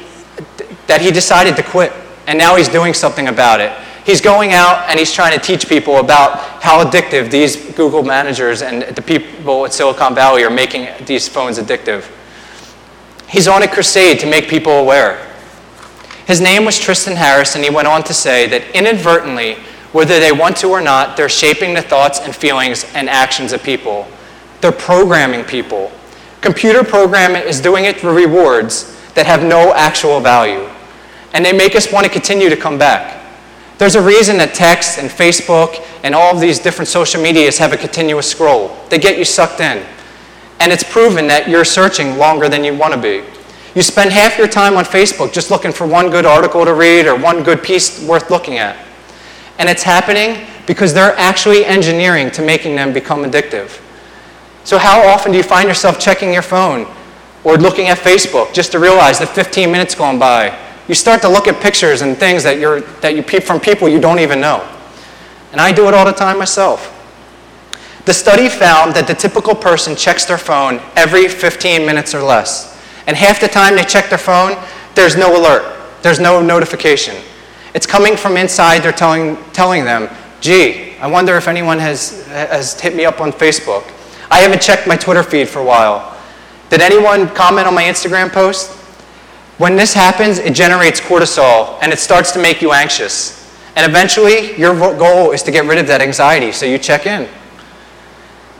that 0.87 0.99
he 0.99 1.11
decided 1.11 1.55
to 1.55 1.61
quit 1.61 1.93
and 2.29 2.37
now 2.37 2.55
he's 2.55 2.69
doing 2.69 2.93
something 2.93 3.27
about 3.27 3.59
it. 3.59 3.71
He's 4.05 4.21
going 4.21 4.53
out 4.53 4.87
and 4.87 4.99
he's 4.99 5.11
trying 5.11 5.37
to 5.37 5.43
teach 5.43 5.67
people 5.67 5.97
about 5.97 6.37
how 6.61 6.85
addictive 6.85 7.31
these 7.31 7.73
Google 7.73 8.03
managers 8.03 8.61
and 8.61 8.83
the 8.83 9.01
people 9.01 9.65
at 9.65 9.73
Silicon 9.73 10.13
Valley 10.13 10.43
are 10.43 10.51
making 10.51 10.89
these 11.07 11.27
phones 11.27 11.57
addictive. 11.57 12.07
He's 13.27 13.47
on 13.47 13.63
a 13.63 13.67
crusade 13.67 14.19
to 14.19 14.29
make 14.29 14.47
people 14.47 14.73
aware. 14.73 15.27
His 16.27 16.39
name 16.39 16.65
was 16.65 16.77
Tristan 16.77 17.15
Harris, 17.15 17.55
and 17.55 17.63
he 17.63 17.71
went 17.71 17.87
on 17.87 18.03
to 18.03 18.13
say 18.13 18.47
that 18.49 18.75
inadvertently, 18.75 19.55
whether 19.91 20.19
they 20.19 20.31
want 20.31 20.55
to 20.57 20.67
or 20.67 20.81
not, 20.81 21.17
they're 21.17 21.29
shaping 21.29 21.73
the 21.73 21.81
thoughts 21.81 22.19
and 22.19 22.35
feelings 22.35 22.85
and 22.93 23.09
actions 23.09 23.53
of 23.53 23.63
people. 23.63 24.07
They're 24.61 24.71
programming 24.71 25.45
people. 25.45 25.91
Computer 26.41 26.83
programming 26.83 27.41
is 27.41 27.59
doing 27.59 27.85
it 27.85 27.99
for 27.99 28.13
rewards 28.13 28.95
that 29.15 29.25
have 29.25 29.43
no 29.43 29.73
actual 29.73 30.19
value 30.19 30.68
and 31.33 31.45
they 31.45 31.53
make 31.53 31.75
us 31.75 31.91
want 31.91 32.05
to 32.05 32.11
continue 32.11 32.49
to 32.49 32.57
come 32.57 32.77
back. 32.77 33.19
There's 33.77 33.95
a 33.95 34.01
reason 34.01 34.37
that 34.37 34.53
text 34.53 34.99
and 34.99 35.09
Facebook 35.09 35.85
and 36.03 36.13
all 36.13 36.35
of 36.35 36.41
these 36.41 36.59
different 36.59 36.89
social 36.89 37.21
medias 37.21 37.57
have 37.57 37.71
a 37.71 37.77
continuous 37.77 38.29
scroll. 38.29 38.75
They 38.89 38.99
get 38.99 39.17
you 39.17 39.23
sucked 39.23 39.61
in. 39.61 39.85
And 40.59 40.73
it's 40.73 40.83
proven 40.83 41.27
that 41.27 41.47
you're 41.47 41.63
searching 41.63 42.17
longer 42.17 42.49
than 42.49 42.65
you 42.65 42.75
want 42.75 42.93
to 42.93 42.99
be. 42.99 43.23
You 43.75 43.81
spend 43.81 44.11
half 44.11 44.37
your 44.37 44.47
time 44.47 44.75
on 44.75 44.83
Facebook 44.83 45.31
just 45.31 45.49
looking 45.51 45.71
for 45.71 45.87
one 45.87 46.09
good 46.09 46.25
article 46.25 46.65
to 46.65 46.73
read 46.73 47.05
or 47.05 47.15
one 47.15 47.43
good 47.43 47.63
piece 47.63 48.03
worth 48.05 48.29
looking 48.29 48.57
at. 48.57 48.75
And 49.59 49.69
it's 49.69 49.83
happening 49.83 50.45
because 50.67 50.93
they're 50.93 51.15
actually 51.17 51.63
engineering 51.63 52.31
to 52.31 52.41
making 52.41 52.75
them 52.75 52.91
become 52.91 53.23
addictive. 53.23 53.81
So, 54.65 54.77
how 54.77 55.07
often 55.07 55.31
do 55.31 55.37
you 55.37 55.43
find 55.43 55.67
yourself 55.67 55.99
checking 55.99 56.33
your 56.33 56.41
phone 56.41 56.85
or 57.43 57.57
looking 57.57 57.87
at 57.87 57.97
Facebook 57.97 58.53
just 58.53 58.73
to 58.73 58.79
realize 58.79 59.19
that 59.19 59.29
15 59.29 59.71
minutes 59.71 59.95
gone 59.95 60.19
by 60.19 60.57
you 60.89 60.95
start 60.95 61.21
to 61.21 61.29
look 61.29 61.47
at 61.47 61.61
pictures 61.61 62.01
and 62.01 62.17
things 62.17 62.43
that, 62.43 62.59
you're, 62.59 62.81
that 63.01 63.15
you 63.15 63.21
peep 63.21 63.43
from 63.43 63.59
people 63.59 63.87
you 63.87 64.01
don't 64.01 64.19
even 64.19 64.41
know. 64.41 64.67
And 65.51 65.61
I 65.61 65.71
do 65.71 65.87
it 65.87 65.93
all 65.93 66.03
the 66.03 66.11
time 66.11 66.39
myself. 66.39 66.95
The 68.05 68.13
study 68.13 68.49
found 68.49 68.95
that 68.95 69.05
the 69.05 69.13
typical 69.13 69.53
person 69.53 69.95
checks 69.95 70.25
their 70.25 70.39
phone 70.39 70.81
every 70.95 71.27
15 71.27 71.85
minutes 71.85 72.15
or 72.15 72.23
less. 72.23 72.75
And 73.05 73.15
half 73.15 73.39
the 73.39 73.47
time 73.47 73.75
they 73.75 73.83
check 73.83 74.09
their 74.09 74.17
phone, 74.17 74.57
there's 74.95 75.15
no 75.15 75.39
alert, 75.39 75.77
there's 76.01 76.19
no 76.19 76.41
notification. 76.41 77.15
It's 77.75 77.85
coming 77.85 78.17
from 78.17 78.35
inside, 78.35 78.79
they're 78.79 78.91
telling, 78.91 79.37
telling 79.53 79.85
them, 79.85 80.09
gee, 80.41 80.95
I 80.97 81.05
wonder 81.05 81.37
if 81.37 81.47
anyone 81.47 81.77
has, 81.77 82.25
has 82.27 82.79
hit 82.81 82.95
me 82.95 83.05
up 83.05 83.21
on 83.21 83.31
Facebook. 83.31 83.87
I 84.31 84.39
haven't 84.39 84.61
checked 84.61 84.87
my 84.87 84.95
Twitter 84.95 85.21
feed 85.21 85.49
for 85.49 85.59
a 85.59 85.65
while. 85.65 86.17
Did 86.71 86.81
anyone 86.81 87.27
comment 87.29 87.67
on 87.67 87.75
my 87.75 87.83
Instagram 87.83 88.31
post? 88.31 88.78
When 89.59 89.75
this 89.75 89.93
happens, 89.93 90.39
it 90.39 90.53
generates 90.53 91.01
cortisol 91.01 91.77
and 91.81 91.91
it 91.91 91.99
starts 91.99 92.31
to 92.31 92.41
make 92.41 92.61
you 92.61 92.71
anxious. 92.71 93.35
And 93.75 93.89
eventually, 93.89 94.57
your 94.57 94.73
goal 94.73 95.31
is 95.31 95.43
to 95.43 95.51
get 95.51 95.65
rid 95.65 95.77
of 95.77 95.87
that 95.87 96.01
anxiety, 96.01 96.53
so 96.53 96.65
you 96.65 96.77
check 96.77 97.05
in. 97.05 97.27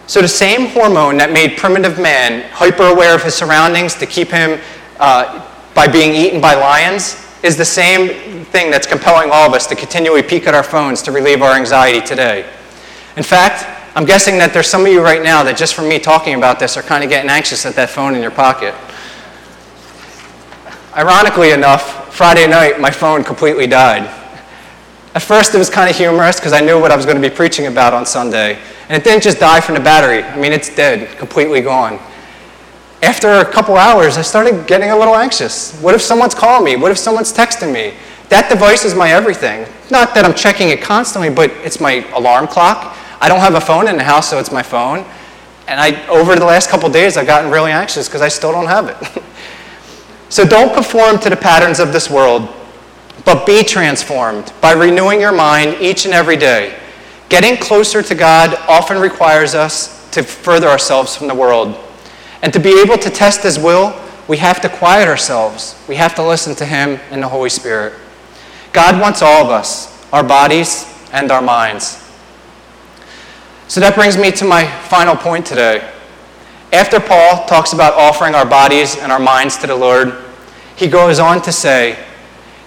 So, 0.08 0.22
the 0.22 0.28
same 0.28 0.68
hormone 0.68 1.16
that 1.18 1.32
made 1.32 1.58
primitive 1.58 2.00
man 2.00 2.50
hyper 2.52 2.84
aware 2.84 3.16
of 3.16 3.24
his 3.24 3.34
surroundings 3.34 3.96
to 3.96 4.06
keep 4.06 4.28
him 4.28 4.60
uh, 5.00 5.48
by 5.74 5.88
being 5.88 6.14
eaten 6.14 6.42
by 6.42 6.54
lions 6.56 7.26
is 7.44 7.56
the 7.56 7.64
same 7.64 8.44
thing 8.46 8.70
that's 8.70 8.86
compelling 8.86 9.30
all 9.32 9.48
of 9.48 9.54
us 9.54 9.68
to 9.68 9.76
continually 9.76 10.22
peek 10.22 10.48
at 10.48 10.54
our 10.54 10.64
phones 10.64 11.02
to 11.04 11.14
relieve 11.14 11.42
our 11.42 11.56
anxiety 11.56 12.06
today. 12.06 12.42
In 13.16 13.24
fact, 13.24 13.66
I'm 13.96 14.06
guessing 14.06 14.38
that 14.40 14.54
there's 14.54 14.68
some 14.68 14.82
of 14.82 14.92
you 14.92 15.02
right 15.02 15.24
now 15.24 15.44
that 15.44 15.56
just 15.56 15.76
from 15.76 15.88
me 15.88 15.98
talking 15.98 16.36
about 16.36 16.60
this 16.60 16.76
are 16.76 16.82
kind 16.82 17.06
of 17.06 17.10
getting 17.10 17.30
anxious 17.30 17.66
at 17.66 17.76
that 17.76 17.90
phone 17.90 18.16
in 18.16 18.22
your 18.22 18.32
pocket. 18.32 18.76
Ironically 20.96 21.52
enough, 21.52 22.12
Friday 22.12 22.48
night, 22.48 22.80
my 22.80 22.90
phone 22.90 23.24
completely 23.24 23.68
died. 23.68 24.04
At 25.14 25.22
first, 25.22 25.54
it 25.54 25.60
was 25.60 25.70
kind 25.70 25.88
of 25.88 25.96
humorous 25.96 26.38
because 26.38 26.52
I 26.52 26.62
knew 26.62 26.80
what 26.82 26.92
I 26.92 26.96
was 26.96 27.06
going 27.06 27.22
to 27.22 27.30
be 27.30 27.34
preaching 27.34 27.68
about 27.68 27.94
on 27.94 28.08
Sunday. 28.08 28.60
And 28.90 29.00
it 29.00 29.04
didn't 29.04 29.22
just 29.22 29.40
die 29.40 29.62
from 29.62 29.76
the 29.76 29.82
battery. 29.82 30.24
I 30.24 30.36
mean, 30.36 30.52
it's 30.52 30.76
dead, 30.76 31.16
completely 31.20 31.62
gone. 31.62 32.00
After 33.04 33.28
a 33.28 33.46
couple 33.46 33.78
hours, 33.78 34.18
I 34.18 34.24
started 34.24 34.66
getting 34.66 34.90
a 34.90 34.98
little 34.98 35.16
anxious. 35.16 35.80
What 35.80 35.94
if 35.94 36.02
someone's 36.02 36.34
calling 36.34 36.66
me? 36.66 36.76
What 36.76 36.90
if 36.90 36.98
someone's 36.98 37.32
texting 37.32 37.72
me? 37.72 37.94
That 38.30 38.50
device 38.50 38.84
is 38.84 38.96
my 38.96 39.12
everything. 39.12 39.68
Not 39.92 40.16
that 40.16 40.26
I'm 40.26 40.34
checking 40.34 40.70
it 40.70 40.82
constantly, 40.82 41.30
but 41.30 41.52
it's 41.64 41.80
my 41.80 42.04
alarm 42.16 42.48
clock. 42.48 42.98
I 43.22 43.28
don't 43.30 43.42
have 43.42 43.54
a 43.54 43.62
phone 43.62 43.88
in 43.88 43.96
the 43.96 44.04
house, 44.04 44.28
so 44.28 44.40
it's 44.40 44.52
my 44.52 44.64
phone. 44.64 45.06
And 45.68 45.80
I, 45.80 46.08
over 46.08 46.36
the 46.36 46.46
last 46.46 46.70
couple 46.70 46.90
days, 46.90 47.16
I've 47.16 47.28
gotten 47.28 47.52
really 47.52 47.72
anxious 47.72 48.08
because 48.08 48.22
I 48.22 48.28
still 48.28 48.52
don't 48.52 48.66
have 48.66 48.90
it. 48.90 49.24
So 50.30 50.46
don't 50.46 50.74
conform 50.74 51.20
to 51.20 51.30
the 51.30 51.36
patterns 51.36 51.80
of 51.80 51.92
this 51.92 52.10
world, 52.10 52.48
but 53.26 53.46
be 53.46 53.64
transformed 53.64 54.54
by 54.62 54.74
renewing 54.74 55.20
your 55.20 55.32
mind 55.32 55.82
each 55.82 56.06
and 56.06 56.14
every 56.14 56.38
day. 56.38 56.78
Getting 57.30 57.58
closer 57.58 58.02
to 58.02 58.16
God 58.16 58.56
often 58.68 59.02
requires 59.02 59.56
us 59.56 60.10
to 60.12 60.24
further 60.24 60.68
ourselves 60.68 61.16
from 61.16 61.28
the 61.28 61.36
world. 61.36 61.76
And 62.42 62.54
to 62.54 62.60
be 62.60 62.80
able 62.82 62.98
to 62.98 63.10
test 63.10 63.44
His 63.44 63.60
will, 63.60 64.00
we 64.28 64.38
have 64.38 64.62
to 64.62 64.70
quiet 64.70 65.08
ourselves. 65.08 65.76
We 65.88 65.96
have 65.96 66.14
to 66.16 66.24
listen 66.24 66.56
to 66.56 66.66
Him 66.66 67.00
and 67.10 67.22
the 67.22 67.28
Holy 67.28 67.50
Spirit. 67.50 67.94
God 68.72 69.02
wants 69.02 69.22
all 69.24 69.44
of 69.44 69.50
us, 69.50 70.08
our 70.14 70.24
bodies 70.24 70.86
and 71.12 71.32
our 71.32 71.42
minds. 71.42 72.04
So 73.68 73.80
that 73.80 73.96
brings 73.96 74.18
me 74.18 74.32
to 74.34 74.46
my 74.46 74.66
final 74.84 75.16
point 75.16 75.46
today. 75.46 75.92
After 76.72 77.00
Paul 77.00 77.46
talks 77.46 77.74
about 77.74 77.94
offering 77.94 78.36
our 78.36 78.46
bodies 78.46 78.98
and 78.98 79.12
our 79.12 79.20
minds 79.20 79.58
to 79.58 79.68
the 79.68 79.76
Lord, 79.76 80.14
he 80.76 80.88
goes 80.88 81.20
on 81.20 81.42
to 81.42 81.52
say, 81.52 81.98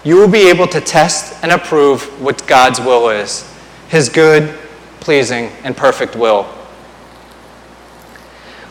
You 0.05 0.17
will 0.17 0.29
be 0.29 0.49
able 0.49 0.67
to 0.69 0.81
test 0.81 1.43
and 1.43 1.53
approve 1.53 2.03
what 2.21 2.47
God's 2.47 2.81
will 2.81 3.09
is 3.09 3.49
his 3.93 4.09
good, 4.09 4.59
pleasing, 5.01 5.51
and 5.65 5.77
perfect 5.77 6.17
will. 6.17 6.45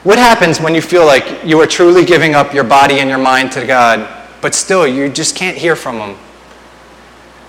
What 0.03 0.17
happens 0.17 0.59
when 0.59 0.73
you 0.73 0.81
feel 0.81 1.05
like 1.05 1.45
you 1.45 1.61
are 1.61 1.67
truly 1.67 2.05
giving 2.05 2.33
up 2.33 2.55
your 2.55 2.63
body 2.63 3.01
and 3.01 3.07
your 3.07 3.19
mind 3.19 3.51
to 3.51 3.67
God, 3.67 4.09
but 4.41 4.55
still 4.55 4.87
you 4.87 5.09
just 5.09 5.35
can't 5.35 5.55
hear 5.55 5.75
from 5.75 5.97
Him? 5.97 6.17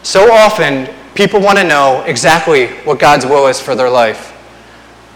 So 0.02 0.30
often, 0.30 0.94
people 1.14 1.40
want 1.40 1.56
to 1.56 1.64
know 1.64 2.02
exactly 2.02 2.66
what 2.84 2.98
God's 2.98 3.24
will 3.24 3.46
is 3.46 3.58
for 3.58 3.74
their 3.74 3.88
life. 3.88 4.38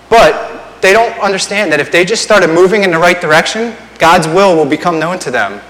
But 0.08 0.55
they 0.86 0.92
don't 0.92 1.18
understand 1.18 1.72
that 1.72 1.80
if 1.80 1.90
they 1.90 2.04
just 2.04 2.22
started 2.22 2.46
moving 2.46 2.84
in 2.84 2.92
the 2.92 2.98
right 2.98 3.20
direction, 3.20 3.74
God's 3.98 4.28
will 4.28 4.54
will 4.54 4.64
become 4.64 5.00
known 5.00 5.18
to 5.18 5.32
them. 5.32 5.60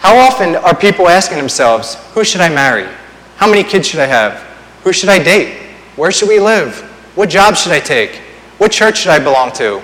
How 0.00 0.16
often 0.16 0.56
are 0.56 0.74
people 0.74 1.08
asking 1.08 1.38
themselves, 1.38 1.94
who 2.14 2.24
should 2.24 2.40
I 2.40 2.48
marry? 2.48 2.92
How 3.36 3.48
many 3.48 3.62
kids 3.62 3.86
should 3.86 4.00
I 4.00 4.06
have? 4.06 4.42
Who 4.82 4.92
should 4.92 5.08
I 5.08 5.22
date? 5.22 5.56
Where 5.94 6.10
should 6.10 6.28
we 6.28 6.40
live? 6.40 6.80
What 7.14 7.28
job 7.28 7.56
should 7.56 7.70
I 7.70 7.78
take? 7.78 8.16
What 8.58 8.72
church 8.72 8.98
should 8.98 9.12
I 9.12 9.20
belong 9.20 9.52
to? 9.52 9.80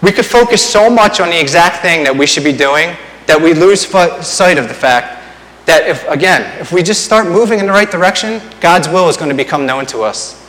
We 0.00 0.12
could 0.12 0.26
focus 0.26 0.64
so 0.64 0.88
much 0.88 1.18
on 1.18 1.30
the 1.30 1.40
exact 1.40 1.82
thing 1.82 2.04
that 2.04 2.16
we 2.16 2.26
should 2.26 2.44
be 2.44 2.52
doing 2.52 2.96
that 3.26 3.42
we 3.42 3.54
lose 3.54 3.84
sight 4.24 4.56
of 4.56 4.68
the 4.68 4.74
fact 4.74 5.20
that 5.66 5.88
if, 5.88 6.06
again, 6.06 6.60
if 6.60 6.70
we 6.70 6.84
just 6.84 7.04
start 7.04 7.26
moving 7.26 7.58
in 7.58 7.66
the 7.66 7.72
right 7.72 7.90
direction, 7.90 8.40
God's 8.60 8.88
will 8.88 9.08
is 9.08 9.16
going 9.16 9.30
to 9.30 9.36
become 9.36 9.66
known 9.66 9.84
to 9.86 10.02
us. 10.02 10.39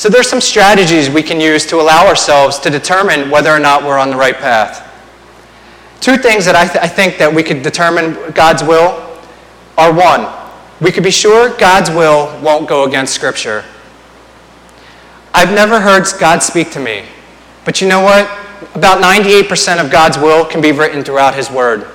So 0.00 0.08
there's 0.08 0.30
some 0.30 0.40
strategies 0.40 1.10
we 1.10 1.22
can 1.22 1.42
use 1.42 1.66
to 1.66 1.78
allow 1.78 2.06
ourselves 2.06 2.58
to 2.60 2.70
determine 2.70 3.28
whether 3.28 3.50
or 3.50 3.58
not 3.58 3.82
we're 3.82 3.98
on 3.98 4.08
the 4.08 4.16
right 4.16 4.34
path. 4.34 4.90
Two 6.00 6.16
things 6.16 6.46
that 6.46 6.56
I, 6.56 6.66
th- 6.66 6.82
I 6.82 6.88
think 6.88 7.18
that 7.18 7.30
we 7.30 7.42
could 7.42 7.60
determine 7.62 8.32
God's 8.32 8.62
will 8.62 9.20
are 9.76 9.92
one, 9.92 10.26
we 10.80 10.90
could 10.90 11.04
be 11.04 11.10
sure 11.10 11.54
God's 11.58 11.90
will 11.90 12.34
won't 12.40 12.66
go 12.66 12.84
against 12.84 13.12
Scripture. 13.12 13.62
I've 15.34 15.52
never 15.52 15.78
heard 15.78 16.06
God 16.18 16.42
speak 16.42 16.70
to 16.70 16.80
me, 16.80 17.04
but 17.66 17.82
you 17.82 17.86
know 17.86 18.00
what? 18.00 18.24
About 18.74 19.02
98% 19.02 19.84
of 19.84 19.90
God's 19.90 20.16
will 20.16 20.46
can 20.46 20.62
be 20.62 20.72
written 20.72 21.04
throughout 21.04 21.34
His 21.34 21.50
Word. 21.50 21.86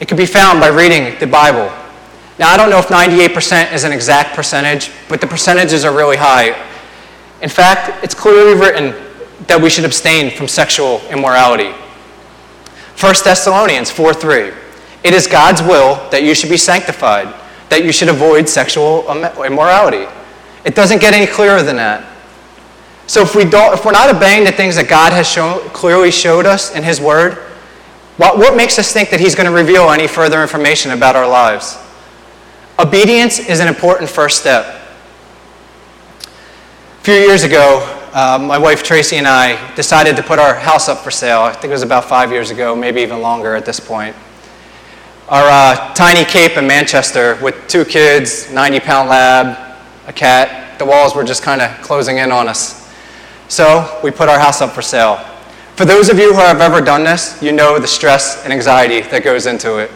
It 0.00 0.08
can 0.08 0.16
be 0.16 0.24
found 0.24 0.60
by 0.60 0.68
reading 0.68 1.18
the 1.20 1.26
Bible. 1.26 1.70
Now, 2.38 2.48
I 2.48 2.56
don't 2.56 2.70
know 2.70 2.78
if 2.78 2.86
98% 2.86 3.74
is 3.74 3.84
an 3.84 3.92
exact 3.92 4.34
percentage, 4.34 4.90
but 5.10 5.20
the 5.20 5.26
percentages 5.26 5.84
are 5.84 5.94
really 5.94 6.16
high. 6.16 6.71
In 7.42 7.48
fact, 7.48 8.02
it's 8.04 8.14
clearly 8.14 8.58
written 8.58 8.94
that 9.48 9.60
we 9.60 9.68
should 9.68 9.84
abstain 9.84 10.30
from 10.30 10.48
sexual 10.48 11.00
immorality. 11.10 11.70
1 12.98 13.14
Thessalonians 13.24 13.90
4 13.90 14.14
3. 14.14 14.52
It 15.02 15.12
is 15.12 15.26
God's 15.26 15.60
will 15.60 16.08
that 16.10 16.22
you 16.22 16.34
should 16.34 16.50
be 16.50 16.56
sanctified, 16.56 17.34
that 17.68 17.84
you 17.84 17.90
should 17.90 18.08
avoid 18.08 18.48
sexual 18.48 19.04
immorality. 19.44 20.06
It 20.64 20.76
doesn't 20.76 21.00
get 21.00 21.12
any 21.12 21.26
clearer 21.26 21.62
than 21.62 21.76
that. 21.76 22.08
So 23.08 23.22
if, 23.22 23.34
we 23.34 23.44
don't, 23.44 23.74
if 23.74 23.84
we're 23.84 23.90
not 23.90 24.14
obeying 24.14 24.44
the 24.44 24.52
things 24.52 24.76
that 24.76 24.88
God 24.88 25.12
has 25.12 25.34
clearly 25.72 26.12
showed 26.12 26.46
us 26.46 26.74
in 26.74 26.84
His 26.84 27.00
Word, 27.00 27.34
what, 28.16 28.38
what 28.38 28.56
makes 28.56 28.78
us 28.78 28.92
think 28.92 29.10
that 29.10 29.18
He's 29.18 29.34
going 29.34 29.48
to 29.48 29.54
reveal 29.54 29.90
any 29.90 30.06
further 30.06 30.40
information 30.40 30.92
about 30.92 31.16
our 31.16 31.28
lives? 31.28 31.76
Obedience 32.78 33.40
is 33.40 33.58
an 33.58 33.66
important 33.66 34.08
first 34.08 34.38
step. 34.38 34.81
A 37.02 37.04
few 37.04 37.14
years 37.14 37.42
ago, 37.42 37.80
uh, 38.12 38.38
my 38.40 38.56
wife 38.56 38.84
Tracy 38.84 39.16
and 39.16 39.26
I 39.26 39.74
decided 39.74 40.14
to 40.14 40.22
put 40.22 40.38
our 40.38 40.54
house 40.54 40.88
up 40.88 40.98
for 40.98 41.10
sale. 41.10 41.40
I 41.40 41.52
think 41.52 41.64
it 41.64 41.70
was 41.70 41.82
about 41.82 42.04
five 42.04 42.30
years 42.30 42.52
ago, 42.52 42.76
maybe 42.76 43.00
even 43.00 43.20
longer 43.20 43.56
at 43.56 43.66
this 43.66 43.80
point. 43.80 44.14
Our 45.28 45.42
uh, 45.42 45.94
tiny 45.94 46.24
cape 46.24 46.56
in 46.56 46.64
Manchester 46.64 47.40
with 47.42 47.56
two 47.66 47.84
kids, 47.84 48.52
90 48.52 48.78
pound 48.78 49.08
lab, 49.08 49.80
a 50.06 50.12
cat, 50.12 50.78
the 50.78 50.84
walls 50.84 51.16
were 51.16 51.24
just 51.24 51.42
kind 51.42 51.60
of 51.60 51.72
closing 51.82 52.18
in 52.18 52.30
on 52.30 52.46
us. 52.46 52.88
So 53.48 53.98
we 54.04 54.12
put 54.12 54.28
our 54.28 54.38
house 54.38 54.60
up 54.60 54.70
for 54.70 54.80
sale. 54.80 55.16
For 55.74 55.84
those 55.84 56.08
of 56.08 56.20
you 56.20 56.32
who 56.32 56.38
have 56.38 56.60
ever 56.60 56.80
done 56.80 57.02
this, 57.02 57.42
you 57.42 57.50
know 57.50 57.80
the 57.80 57.88
stress 57.88 58.44
and 58.44 58.52
anxiety 58.52 59.00
that 59.00 59.24
goes 59.24 59.46
into 59.46 59.78
it. 59.78 59.90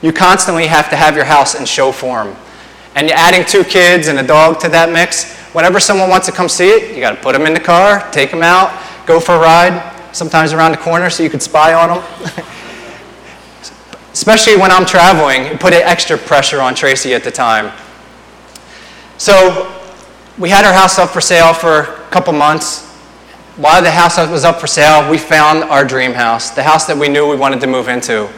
You 0.00 0.12
constantly 0.12 0.68
have 0.68 0.88
to 0.90 0.96
have 0.96 1.16
your 1.16 1.24
house 1.24 1.56
in 1.56 1.64
show 1.64 1.90
form. 1.90 2.36
And 2.94 3.10
adding 3.10 3.44
two 3.44 3.64
kids 3.64 4.06
and 4.06 4.20
a 4.20 4.22
dog 4.22 4.60
to 4.60 4.68
that 4.68 4.92
mix, 4.92 5.41
whenever 5.52 5.78
someone 5.78 6.08
wants 6.08 6.26
to 6.26 6.32
come 6.32 6.48
see 6.48 6.68
it, 6.68 6.94
you 6.94 7.00
got 7.00 7.14
to 7.14 7.22
put 7.22 7.32
them 7.32 7.46
in 7.46 7.54
the 7.54 7.60
car, 7.60 8.08
take 8.10 8.30
them 8.30 8.42
out, 8.42 8.72
go 9.06 9.20
for 9.20 9.34
a 9.34 9.38
ride, 9.38 9.92
sometimes 10.12 10.52
around 10.52 10.72
the 10.72 10.78
corner 10.78 11.10
so 11.10 11.22
you 11.22 11.30
could 11.30 11.42
spy 11.42 11.74
on 11.74 11.88
them. 11.88 12.04
Especially 14.12 14.56
when 14.56 14.70
I'm 14.70 14.84
traveling, 14.84 15.42
it 15.42 15.60
put 15.60 15.72
extra 15.72 16.18
pressure 16.18 16.60
on 16.60 16.74
Tracy 16.74 17.14
at 17.14 17.24
the 17.24 17.30
time. 17.30 17.72
So 19.16 19.72
we 20.38 20.48
had 20.48 20.64
our 20.64 20.72
house 20.72 20.98
up 20.98 21.10
for 21.10 21.20
sale 21.20 21.54
for 21.54 21.80
a 21.80 22.08
couple 22.10 22.32
months. 22.32 22.88
While 23.56 23.82
the 23.82 23.90
house 23.90 24.18
was 24.18 24.44
up 24.44 24.60
for 24.60 24.66
sale, 24.66 25.10
we 25.10 25.18
found 25.18 25.64
our 25.64 25.84
dream 25.84 26.12
house, 26.12 26.50
the 26.50 26.62
house 26.62 26.86
that 26.86 26.96
we 26.96 27.08
knew 27.08 27.28
we 27.28 27.36
wanted 27.36 27.60
to 27.60 27.66
move 27.66 27.88
into. 27.88 28.30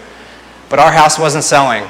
But 0.68 0.78
our 0.78 0.92
house 0.92 1.18
wasn't 1.18 1.44
selling. 1.44 1.84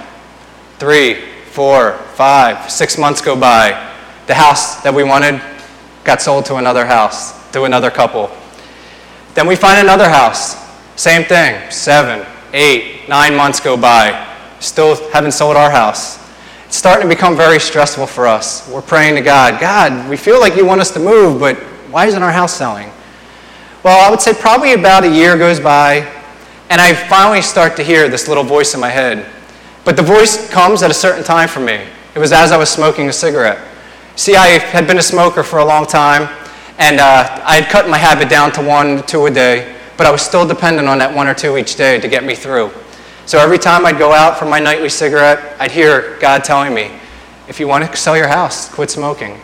Three, 0.79 1.15
four, 1.53 1.93
five, 2.15 2.71
six 2.71 2.99
months 2.99 3.21
go 3.21 3.35
by 3.39 3.94
the 4.27 4.35
house 4.35 4.81
that 4.83 4.95
we 4.95 5.05
wanted 5.05 5.41
got 6.05 6.21
sold 6.21 6.45
to 6.47 6.57
another 6.57 6.85
house, 6.87 7.51
to 7.53 7.65
another 7.65 7.91
couple. 7.91 8.31
Then 9.35 9.47
we 9.47 9.57
find 9.57 9.81
another 9.81 10.09
house. 10.09 10.57
Same 10.97 11.25
thing. 11.25 11.71
Seven, 11.71 12.25
eight, 12.53 13.09
nine 13.09 13.35
months 13.35 13.61
go 13.61 13.77
by. 13.77 14.31
Still 14.61 14.97
haven't 15.11 15.33
sold 15.33 15.57
our 15.57 15.71
house. 15.71 16.19
It's 16.67 16.77
starting 16.77 17.09
to 17.09 17.15
become 17.15 17.37
very 17.37 17.59
stressful 17.59 18.07
for 18.07 18.27
us. 18.27 18.69
We're 18.69 18.83
praying 18.83 19.17
to 19.17 19.21
God 19.21 19.61
God, 19.61 20.09
we 20.09 20.17
feel 20.17 20.41
like 20.41 20.57
you 20.57 20.65
want 20.65 20.81
us 20.81 20.91
to 20.93 21.01
move, 21.01 21.41
but 21.41 21.57
why 21.91 22.07
isn't 22.07 22.23
our 22.23 22.33
house 22.33 22.55
selling? 22.55 22.91
Well, 23.83 24.07
I 24.07 24.11
would 24.11 24.21
say 24.21 24.33
probably 24.33 24.73
about 24.73 25.05
a 25.05 25.11
year 25.11 25.37
goes 25.37 25.61
by, 25.61 26.11
and 26.71 26.81
I 26.81 26.95
finally 26.95 27.43
start 27.43 27.77
to 27.77 27.83
hear 27.83 28.09
this 28.09 28.29
little 28.29 28.45
voice 28.45 28.75
in 28.75 28.81
my 28.81 28.89
head. 28.89 29.27
But 29.85 29.97
the 29.97 30.03
voice 30.03 30.51
comes 30.51 30.83
at 30.83 30.91
a 30.91 30.95
certain 30.95 31.23
time 31.23 31.49
for 31.49 31.61
me. 31.61 31.87
It 32.15 32.19
was 32.19 32.33
as 32.33 32.51
I 32.51 32.57
was 32.57 32.71
smoking 32.71 33.09
a 33.09 33.13
cigarette. 33.13 33.59
See, 34.17 34.37
I 34.37 34.47
had 34.47 34.87
been 34.87 34.99
a 34.99 35.03
smoker 35.03 35.43
for 35.43 35.59
a 35.59 35.65
long 35.65 35.87
time, 35.87 36.29
and 36.79 37.01
uh, 37.01 37.43
I 37.45 37.57
had 37.57 37.69
cut 37.69 37.89
my 37.89 37.99
habit 37.99 38.29
down 38.29 38.53
to 38.53 38.63
one, 38.63 39.05
two 39.07 39.27
a 39.27 39.31
day, 39.31 39.77
but 39.97 40.07
I 40.07 40.13
was 40.13 40.23
still 40.23 40.47
dependent 40.47 40.87
on 40.87 40.99
that 40.99 41.13
one 41.13 41.27
or 41.27 41.35
two 41.35 41.57
each 41.59 41.75
day 41.75 41.99
to 41.99 42.07
get 42.07 42.23
me 42.23 42.37
through. 42.37 42.71
So 43.27 43.39
every 43.39 43.59
time 43.59 43.85
I'd 43.85 43.99
go 43.99 44.13
out 44.13 44.39
for 44.39 44.45
my 44.45 44.61
nightly 44.61 44.89
cigarette, 44.89 45.57
I'd 45.59 45.73
hear 45.73 46.17
God 46.21 46.45
telling 46.45 46.73
me, 46.73 46.93
if 47.49 47.59
you 47.59 47.67
want 47.67 47.91
to 47.91 47.97
sell 47.97 48.17
your 48.17 48.29
house, 48.29 48.73
quit 48.73 48.89
smoking. 48.89 49.41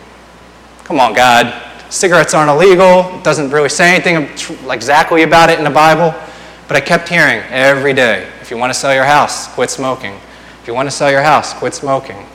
Come 0.85 1.01
on, 1.01 1.13
God. 1.13 1.53
Cigarettes 1.89 2.33
aren't 2.33 2.49
illegal. 2.49 3.13
It 3.17 3.25
doesn't 3.25 3.51
really 3.51 3.67
say 3.67 3.93
anything 3.93 4.29
exactly 4.71 5.23
about 5.23 5.49
it 5.49 5.57
in 5.57 5.65
the 5.65 5.69
Bible. 5.69 6.17
But 6.69 6.77
I 6.77 6.81
kept 6.81 7.09
hearing 7.09 7.39
every 7.49 7.93
day, 7.93 8.25
if 8.39 8.49
you 8.49 8.55
want 8.55 8.71
to 8.71 8.79
sell 8.79 8.93
your 8.93 9.03
house, 9.03 9.49
quit 9.53 9.69
smoking. 9.69 10.13
If 10.61 10.67
you 10.67 10.73
want 10.73 10.87
to 10.87 10.95
sell 10.95 11.11
your 11.11 11.23
house, 11.23 11.53
quit 11.53 11.73
smoking. 11.73 12.25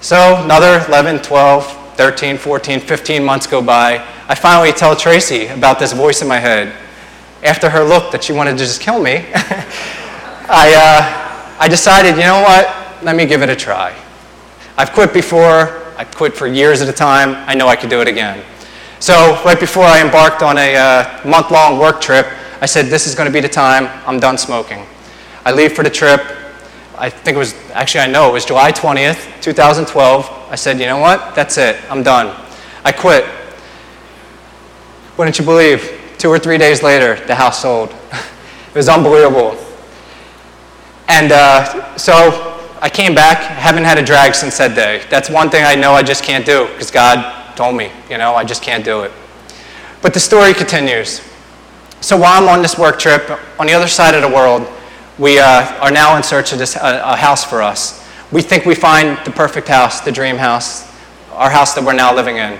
So 0.00 0.42
another 0.44 0.84
11, 0.86 1.22
12, 1.22 1.96
13, 1.96 2.36
14, 2.36 2.80
15 2.80 3.24
months 3.24 3.46
go 3.46 3.62
by. 3.62 4.06
I 4.28 4.34
finally 4.34 4.72
tell 4.72 4.94
Tracy 4.94 5.46
about 5.46 5.78
this 5.78 5.92
voice 5.92 6.20
in 6.22 6.28
my 6.28 6.38
head. 6.38 6.74
After 7.42 7.70
her 7.70 7.82
look 7.82 8.12
that 8.12 8.22
she 8.22 8.32
wanted 8.32 8.52
to 8.52 8.58
just 8.58 8.80
kill 8.80 9.02
me, 9.02 9.24
I, 10.48 10.74
uh, 10.76 11.56
I 11.58 11.68
decided, 11.68 12.16
you 12.16 12.22
know 12.22 12.42
what? 12.42 13.02
Let 13.02 13.16
me 13.16 13.26
give 13.26 13.42
it 13.42 13.48
a 13.48 13.56
try. 13.56 13.96
I've 14.76 14.92
quit 14.92 15.12
before. 15.12 15.82
I've 15.96 16.14
quit 16.14 16.34
for 16.34 16.46
years 16.46 16.82
at 16.82 16.88
a 16.88 16.92
time. 16.92 17.30
I 17.48 17.54
know 17.54 17.68
I 17.68 17.76
could 17.76 17.88
do 17.88 18.02
it 18.02 18.08
again. 18.08 18.44
So 19.00 19.40
right 19.44 19.58
before 19.58 19.84
I 19.84 20.04
embarked 20.04 20.42
on 20.42 20.58
a 20.58 20.76
uh, 20.76 21.20
month-long 21.26 21.78
work 21.78 22.00
trip, 22.00 22.26
I 22.60 22.66
said, 22.66 22.86
this 22.86 23.06
is 23.06 23.14
going 23.14 23.26
to 23.26 23.32
be 23.32 23.40
the 23.40 23.48
time 23.48 23.88
I'm 24.06 24.20
done 24.20 24.36
smoking. 24.36 24.84
I 25.44 25.52
leave 25.52 25.72
for 25.72 25.82
the 25.82 25.90
trip. 25.90 26.20
I 26.98 27.10
think 27.10 27.34
it 27.36 27.38
was, 27.38 27.54
actually, 27.72 28.00
I 28.00 28.06
know 28.06 28.30
it 28.30 28.32
was 28.32 28.46
July 28.46 28.72
20th, 28.72 29.42
2012. 29.42 30.48
I 30.50 30.54
said, 30.54 30.80
you 30.80 30.86
know 30.86 30.98
what? 30.98 31.34
That's 31.34 31.58
it. 31.58 31.78
I'm 31.90 32.02
done. 32.02 32.34
I 32.84 32.92
quit. 32.92 33.26
Wouldn't 35.18 35.38
you 35.38 35.44
believe? 35.44 36.00
Two 36.16 36.30
or 36.30 36.38
three 36.38 36.56
days 36.56 36.82
later, 36.82 37.22
the 37.26 37.34
house 37.34 37.60
sold. 37.60 37.90
it 38.68 38.74
was 38.74 38.88
unbelievable. 38.88 39.56
And 41.08 41.32
uh, 41.32 41.96
so 41.96 42.56
I 42.80 42.88
came 42.88 43.14
back, 43.14 43.38
haven't 43.38 43.84
had 43.84 43.98
a 43.98 44.02
drag 44.04 44.34
since 44.34 44.56
that 44.58 44.74
day. 44.74 45.02
That's 45.10 45.28
one 45.28 45.50
thing 45.50 45.64
I 45.64 45.74
know 45.74 45.92
I 45.92 46.02
just 46.02 46.24
can't 46.24 46.46
do 46.46 46.66
because 46.68 46.90
God 46.90 47.56
told 47.56 47.76
me, 47.76 47.90
you 48.08 48.16
know, 48.16 48.34
I 48.34 48.44
just 48.44 48.62
can't 48.62 48.84
do 48.84 49.02
it. 49.02 49.12
But 50.00 50.14
the 50.14 50.20
story 50.20 50.54
continues. 50.54 51.20
So 52.00 52.16
while 52.16 52.42
I'm 52.42 52.48
on 52.48 52.62
this 52.62 52.78
work 52.78 52.98
trip, 52.98 53.30
on 53.58 53.66
the 53.66 53.72
other 53.72 53.88
side 53.88 54.14
of 54.14 54.22
the 54.22 54.28
world, 54.28 54.66
we 55.18 55.38
uh, 55.38 55.62
are 55.80 55.90
now 55.90 56.16
in 56.16 56.22
search 56.22 56.52
of 56.52 56.58
this, 56.58 56.76
uh, 56.76 57.02
a 57.04 57.16
house 57.16 57.44
for 57.44 57.62
us. 57.62 58.06
We 58.32 58.42
think 58.42 58.66
we 58.66 58.74
find 58.74 59.18
the 59.24 59.30
perfect 59.30 59.68
house, 59.68 60.00
the 60.00 60.12
dream 60.12 60.36
house, 60.36 60.84
our 61.32 61.50
house 61.50 61.74
that 61.74 61.84
we're 61.84 61.94
now 61.94 62.14
living 62.14 62.36
in. 62.36 62.58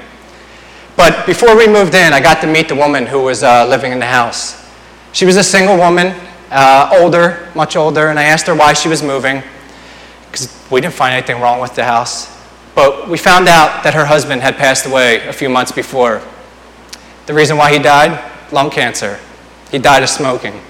But 0.96 1.26
before 1.26 1.56
we 1.56 1.66
moved 1.66 1.94
in, 1.94 2.12
I 2.12 2.20
got 2.20 2.40
to 2.40 2.46
meet 2.46 2.68
the 2.68 2.74
woman 2.74 3.04
who 3.04 3.22
was 3.22 3.42
uh, 3.42 3.66
living 3.66 3.92
in 3.92 3.98
the 3.98 4.06
house. 4.06 4.64
She 5.12 5.26
was 5.26 5.36
a 5.36 5.44
single 5.44 5.76
woman, 5.76 6.14
uh, 6.50 6.90
older, 6.92 7.50
much 7.54 7.76
older, 7.76 8.08
and 8.08 8.18
I 8.18 8.24
asked 8.24 8.46
her 8.46 8.54
why 8.54 8.72
she 8.72 8.88
was 8.88 9.02
moving, 9.02 9.42
because 10.26 10.48
we 10.70 10.80
didn't 10.80 10.94
find 10.94 11.14
anything 11.14 11.40
wrong 11.40 11.60
with 11.60 11.74
the 11.74 11.84
house. 11.84 12.34
But 12.74 13.08
we 13.08 13.18
found 13.18 13.48
out 13.48 13.84
that 13.84 13.92
her 13.94 14.06
husband 14.06 14.40
had 14.40 14.56
passed 14.56 14.86
away 14.86 15.26
a 15.26 15.32
few 15.32 15.48
months 15.48 15.72
before. 15.72 16.22
The 17.26 17.34
reason 17.34 17.56
why 17.56 17.72
he 17.72 17.78
died? 17.78 18.22
Lung 18.52 18.70
cancer. 18.70 19.18
He 19.70 19.78
died 19.78 20.02
of 20.02 20.08
smoking. 20.08 20.60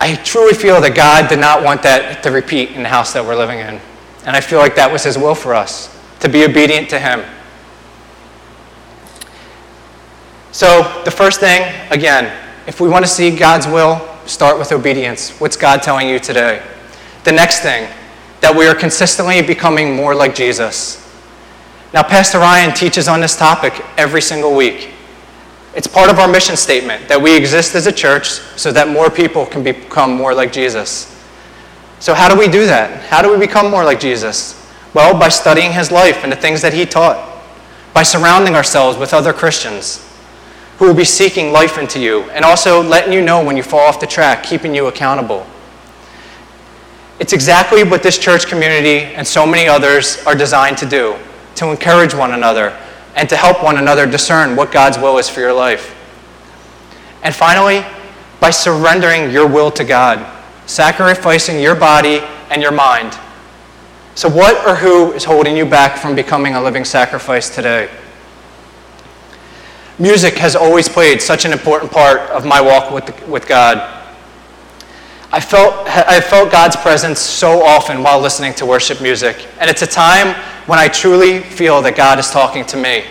I 0.00 0.14
truly 0.16 0.54
feel 0.54 0.80
that 0.80 0.94
God 0.94 1.28
did 1.28 1.40
not 1.40 1.62
want 1.62 1.82
that 1.82 2.22
to 2.22 2.30
repeat 2.30 2.70
in 2.70 2.82
the 2.82 2.88
house 2.88 3.12
that 3.14 3.24
we're 3.24 3.36
living 3.36 3.58
in. 3.58 3.80
And 4.24 4.36
I 4.36 4.40
feel 4.40 4.58
like 4.58 4.76
that 4.76 4.90
was 4.90 5.04
His 5.04 5.18
will 5.18 5.34
for 5.34 5.54
us 5.54 5.94
to 6.20 6.28
be 6.28 6.44
obedient 6.44 6.88
to 6.90 6.98
Him. 6.98 7.24
So, 10.52 11.02
the 11.04 11.10
first 11.10 11.40
thing, 11.40 11.72
again, 11.90 12.32
if 12.66 12.80
we 12.80 12.88
want 12.88 13.04
to 13.04 13.10
see 13.10 13.34
God's 13.34 13.66
will, 13.66 14.00
start 14.26 14.58
with 14.58 14.72
obedience. 14.72 15.38
What's 15.40 15.56
God 15.56 15.82
telling 15.82 16.08
you 16.08 16.18
today? 16.18 16.62
The 17.24 17.32
next 17.32 17.60
thing, 17.60 17.88
that 18.40 18.54
we 18.54 18.66
are 18.66 18.74
consistently 18.74 19.42
becoming 19.42 19.94
more 19.94 20.14
like 20.14 20.34
Jesus. 20.34 21.04
Now, 21.92 22.02
Pastor 22.02 22.38
Ryan 22.38 22.74
teaches 22.74 23.08
on 23.08 23.20
this 23.20 23.36
topic 23.36 23.72
every 23.96 24.20
single 24.20 24.54
week. 24.54 24.90
It's 25.78 25.86
part 25.86 26.10
of 26.10 26.18
our 26.18 26.26
mission 26.26 26.56
statement 26.56 27.06
that 27.06 27.22
we 27.22 27.36
exist 27.36 27.76
as 27.76 27.86
a 27.86 27.92
church 27.92 28.30
so 28.56 28.72
that 28.72 28.88
more 28.88 29.08
people 29.08 29.46
can 29.46 29.62
become 29.62 30.10
more 30.10 30.34
like 30.34 30.50
Jesus. 30.50 31.06
So, 32.00 32.14
how 32.14 32.28
do 32.28 32.36
we 32.36 32.48
do 32.48 32.66
that? 32.66 33.04
How 33.04 33.22
do 33.22 33.30
we 33.30 33.38
become 33.38 33.70
more 33.70 33.84
like 33.84 34.00
Jesus? 34.00 34.60
Well, 34.92 35.16
by 35.16 35.28
studying 35.28 35.70
his 35.70 35.92
life 35.92 36.24
and 36.24 36.32
the 36.32 36.36
things 36.36 36.62
that 36.62 36.74
he 36.74 36.84
taught, 36.84 37.44
by 37.94 38.02
surrounding 38.02 38.56
ourselves 38.56 38.98
with 38.98 39.14
other 39.14 39.32
Christians 39.32 40.04
who 40.78 40.86
will 40.86 40.94
be 40.94 41.04
seeking 41.04 41.52
life 41.52 41.78
into 41.78 42.00
you 42.00 42.22
and 42.30 42.44
also 42.44 42.82
letting 42.82 43.12
you 43.12 43.22
know 43.22 43.44
when 43.44 43.56
you 43.56 43.62
fall 43.62 43.86
off 43.86 44.00
the 44.00 44.06
track, 44.08 44.42
keeping 44.42 44.74
you 44.74 44.88
accountable. 44.88 45.46
It's 47.20 47.32
exactly 47.32 47.84
what 47.84 48.02
this 48.02 48.18
church 48.18 48.48
community 48.48 49.14
and 49.14 49.24
so 49.24 49.46
many 49.46 49.68
others 49.68 50.20
are 50.26 50.34
designed 50.34 50.78
to 50.78 50.86
do 50.86 51.16
to 51.54 51.70
encourage 51.70 52.14
one 52.14 52.32
another 52.32 52.76
and 53.18 53.28
to 53.28 53.36
help 53.36 53.64
one 53.64 53.78
another 53.78 54.06
discern 54.06 54.54
what 54.54 54.70
God's 54.70 54.96
will 54.96 55.18
is 55.18 55.28
for 55.28 55.40
your 55.40 55.52
life. 55.52 55.92
And 57.24 57.34
finally, 57.34 57.84
by 58.38 58.50
surrendering 58.50 59.32
your 59.32 59.48
will 59.48 59.72
to 59.72 59.82
God, 59.82 60.24
sacrificing 60.66 61.58
your 61.58 61.74
body 61.74 62.20
and 62.48 62.62
your 62.62 62.70
mind. 62.70 63.18
So, 64.14 64.28
what 64.28 64.64
or 64.64 64.76
who 64.76 65.12
is 65.12 65.24
holding 65.24 65.56
you 65.56 65.66
back 65.66 65.98
from 65.98 66.14
becoming 66.14 66.54
a 66.54 66.62
living 66.62 66.84
sacrifice 66.84 67.52
today? 67.52 67.90
Music 69.98 70.34
has 70.34 70.54
always 70.54 70.88
played 70.88 71.20
such 71.20 71.44
an 71.44 71.52
important 71.52 71.90
part 71.90 72.20
of 72.30 72.46
my 72.46 72.60
walk 72.60 72.92
with, 72.92 73.26
with 73.26 73.48
God. 73.48 73.97
I 75.30 75.40
felt, 75.40 75.86
I 75.86 76.20
felt 76.20 76.50
God's 76.50 76.76
presence 76.76 77.20
so 77.20 77.62
often 77.62 78.02
while 78.02 78.18
listening 78.20 78.54
to 78.54 78.66
worship 78.66 79.02
music, 79.02 79.46
and 79.60 79.68
it's 79.68 79.82
a 79.82 79.86
time 79.86 80.34
when 80.66 80.78
I 80.78 80.88
truly 80.88 81.40
feel 81.40 81.82
that 81.82 81.96
God 81.96 82.18
is 82.18 82.30
talking 82.30 82.64
to 82.66 82.76
me. 82.76 83.04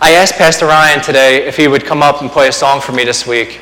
I 0.00 0.12
asked 0.12 0.34
Pastor 0.34 0.66
Ryan 0.66 1.02
today 1.02 1.46
if 1.46 1.56
he 1.56 1.68
would 1.68 1.84
come 1.84 2.02
up 2.02 2.22
and 2.22 2.30
play 2.30 2.48
a 2.48 2.52
song 2.52 2.80
for 2.80 2.92
me 2.92 3.04
this 3.04 3.26
week. 3.26 3.60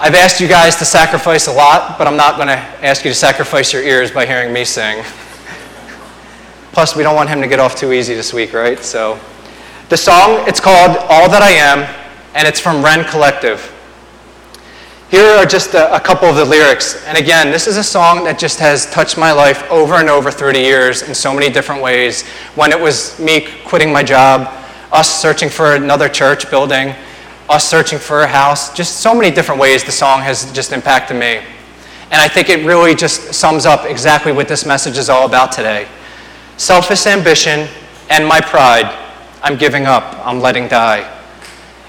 I've 0.00 0.14
asked 0.14 0.40
you 0.40 0.48
guys 0.48 0.76
to 0.76 0.84
sacrifice 0.84 1.48
a 1.48 1.52
lot, 1.52 1.98
but 1.98 2.06
I'm 2.06 2.16
not 2.16 2.36
going 2.36 2.48
to 2.48 2.58
ask 2.84 3.04
you 3.04 3.10
to 3.10 3.16
sacrifice 3.16 3.72
your 3.72 3.82
ears 3.82 4.10
by 4.10 4.26
hearing 4.26 4.52
me 4.52 4.64
sing. 4.64 5.02
Plus, 6.72 6.94
we 6.94 7.02
don't 7.02 7.16
want 7.16 7.28
him 7.28 7.40
to 7.40 7.48
get 7.48 7.58
off 7.58 7.74
too 7.76 7.92
easy 7.92 8.14
this 8.14 8.32
week, 8.32 8.52
right? 8.52 8.78
So. 8.78 9.18
The 9.88 9.96
song, 9.96 10.44
it's 10.46 10.60
called 10.60 10.98
All 11.08 11.30
That 11.30 11.40
I 11.40 11.52
Am, 11.52 11.78
and 12.34 12.46
it's 12.46 12.60
from 12.60 12.84
Rend 12.84 13.06
Collective. 13.06 13.74
Here 15.10 15.24
are 15.24 15.46
just 15.46 15.72
a, 15.72 15.96
a, 15.96 15.98
couple 15.98 16.28
of 16.28 16.36
the 16.36 16.44
lyrics. 16.44 17.02
And 17.06 17.16
again, 17.16 17.50
this 17.50 17.66
is 17.66 17.78
a 17.78 17.82
song 17.82 18.24
that 18.24 18.38
just 18.38 18.58
has 18.58 18.84
touched 18.90 19.16
my 19.16 19.32
life 19.32 19.62
over 19.70 19.94
and 19.94 20.10
over 20.10 20.30
through 20.30 20.52
the 20.52 20.60
years 20.60 21.00
in 21.00 21.14
so 21.14 21.32
many 21.32 21.48
different 21.48 21.80
ways. 21.80 22.26
When 22.56 22.72
it 22.72 22.78
was 22.78 23.18
me 23.18 23.48
quitting 23.64 23.90
my 23.90 24.02
job, 24.02 24.52
us 24.92 25.08
searching 25.08 25.48
for 25.48 25.76
another 25.76 26.10
church 26.10 26.50
building, 26.50 26.94
us 27.48 27.66
searching 27.66 27.98
for 27.98 28.20
a 28.20 28.26
house, 28.26 28.70
just 28.74 28.98
so 28.98 29.14
many 29.14 29.34
different 29.34 29.58
ways 29.58 29.82
the 29.82 29.92
song 29.92 30.20
has 30.20 30.52
just 30.52 30.72
impacted 30.72 31.16
me. 31.16 31.40
And 32.10 32.20
I 32.20 32.28
think 32.28 32.50
it 32.50 32.66
really 32.66 32.94
just 32.94 33.32
sums 33.32 33.64
up 33.64 33.86
exactly 33.86 34.32
what 34.32 34.46
this 34.46 34.66
message 34.66 34.98
is 34.98 35.08
all 35.08 35.24
about 35.24 35.52
today. 35.52 35.88
Selfish 36.58 37.06
ambition 37.06 37.66
and 38.10 38.26
my 38.26 38.42
pride 38.42 38.94
I'm 39.42 39.56
giving 39.56 39.86
up, 39.86 40.14
I'm 40.26 40.40
letting 40.40 40.68
die. 40.68 41.10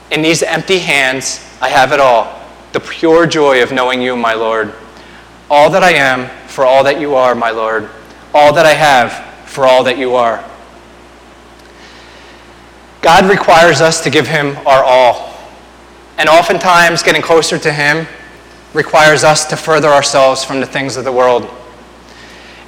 In 0.10 0.22
these 0.22 0.42
empty 0.42 0.80
hands, 0.80 1.46
I 1.62 1.68
have 1.68 1.92
it 1.92 2.00
all 2.00 2.39
the 2.72 2.80
pure 2.80 3.26
joy 3.26 3.64
of 3.64 3.72
knowing 3.72 4.02
you, 4.02 4.16
my 4.16 4.34
Lord. 4.34 4.74
All 5.50 5.70
that 5.72 5.84
I 5.84 5.94
am 5.94 6.30
for 6.48 6.66
all 6.66 6.84
that 6.84 7.00
you 7.00 7.16
are, 7.16 7.34
my 7.34 7.52
Lord. 7.52 7.90
All 8.34 8.54
that 8.54 8.66
I 8.66 8.74
have 8.74 9.50
for 9.50 9.66
all 9.66 9.84
that 9.84 9.98
you 9.98 10.16
are. 10.16 10.44
God 13.02 13.30
requires 13.30 13.82
us 13.82 14.04
to 14.04 14.10
give 14.10 14.28
Him 14.28 14.58
our 14.68 14.84
all. 14.84 15.34
And 16.18 16.30
oftentimes, 16.30 17.02
getting 17.02 17.22
closer 17.22 17.58
to 17.58 17.72
Him 17.72 18.06
requires 18.74 19.24
us 19.24 19.46
to 19.46 19.56
further 19.56 19.88
ourselves 19.88 20.44
from 20.44 20.60
the 20.60 20.66
things 20.66 20.98
of 20.98 21.06
the 21.06 21.12
world. 21.12 21.50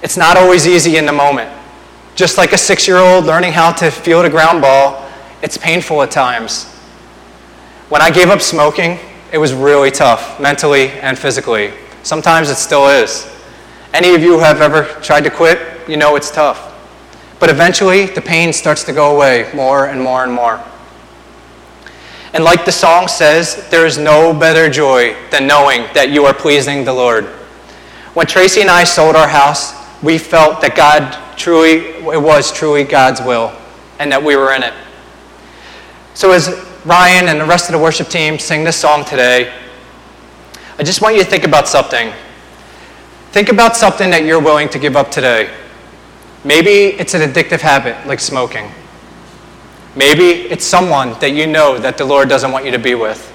It's 0.02 0.18
not 0.18 0.38
always 0.38 0.66
easy 0.66 0.98
in 0.98 1.06
the 1.06 1.12
moment. 1.12 1.52
Just 2.16 2.38
like 2.38 2.54
a 2.54 2.58
six 2.58 2.88
year 2.88 2.98
old 2.98 3.26
learning 3.26 3.52
how 3.52 3.72
to 3.74 3.92
field 3.92 4.26
a 4.26 4.30
ground 4.30 4.62
ball, 4.62 5.08
it's 5.44 5.58
painful 5.58 6.02
at 6.02 6.12
times. 6.12 6.66
When 7.90 8.02
I 8.02 8.10
gave 8.10 8.30
up 8.30 8.42
smoking, 8.42 8.98
it 9.32 9.38
was 9.38 9.54
really 9.54 9.92
tough, 9.92 10.40
mentally 10.40 10.90
and 10.90 11.18
physically. 11.18 11.72
Sometimes 12.04 12.50
it 12.50 12.56
still 12.56 12.88
is. 12.88 13.30
Any 13.94 14.14
of 14.14 14.22
you 14.22 14.34
who 14.34 14.40
have 14.40 14.62
ever 14.62 14.84
tried 15.02 15.24
to 15.26 15.30
quit, 15.30 15.60
you 15.88 15.98
know 15.98 16.16
it's 16.16 16.32
tough. 16.32 16.68
But 17.40 17.50
eventually, 17.50 18.06
the 18.06 18.22
pain 18.22 18.54
starts 18.54 18.84
to 18.86 18.94
go 18.94 19.16
away 19.16 19.50
more 19.54 19.88
and 19.88 20.02
more 20.02 20.24
and 20.24 20.32
more. 20.32 20.64
And 22.34 22.44
like 22.44 22.66
the 22.66 22.72
song 22.72 23.08
says, 23.08 23.68
there 23.70 23.86
is 23.86 23.98
no 23.98 24.34
better 24.34 24.70
joy 24.70 25.16
than 25.32 25.48
knowing 25.48 25.82
that 25.94 26.12
you 26.12 26.26
are 26.26 26.34
pleasing 26.34 26.86
the 26.86 26.94
Lord. 26.94 27.26
When 28.14 28.26
Tracy 28.26 28.62
and 28.62 28.70
I 28.70 28.84
sold 28.84 29.16
our 29.16 29.28
house, 29.28 29.74
we 30.02 30.18
felt 30.18 30.62
that 30.62 30.76
God 30.76 31.38
truly, 31.38 31.88
it 32.14 32.22
was 32.22 32.52
truly 32.52 32.84
God's 32.84 33.22
will 33.22 33.54
and 34.00 34.12
that 34.12 34.24
we 34.24 34.36
were 34.36 34.54
in 34.54 34.64
it. 34.64 34.74
So 36.14 36.32
as 36.32 36.48
Ryan 36.84 37.28
and 37.30 37.40
the 37.40 37.46
rest 37.46 37.70
of 37.70 37.74
the 37.74 37.80
worship 37.80 38.08
team 38.08 38.40
sing 38.40 38.64
this 38.64 38.76
song 38.76 39.06
today, 39.06 39.54
I 40.80 40.84
just 40.84 41.00
want 41.00 41.16
you 41.16 41.24
to 41.24 41.30
think 41.30 41.44
about 41.44 41.68
something. 41.68 42.12
Think 43.32 43.50
about 43.50 43.78
something 43.78 44.10
that 44.10 44.26
you're 44.26 44.42
willing 44.42 44.68
to 44.70 44.80
give 44.80 44.96
up 44.96 45.12
today. 45.12 45.56
Maybe 46.44 46.98
it's 47.00 47.14
an 47.14 47.22
addictive 47.22 47.62
habit 47.62 48.08
like 48.08 48.20
smoking. 48.20 48.72
Maybe 49.96 50.50
it's 50.50 50.66
someone 50.66 51.20
that 51.20 51.34
you 51.34 51.46
know 51.46 51.78
that 51.78 52.00
the 52.00 52.06
Lord 52.06 52.30
doesn't 52.30 52.52
want 52.52 52.66
you 52.66 52.72
to 52.72 52.80
be 52.80 52.96
with. 52.96 53.32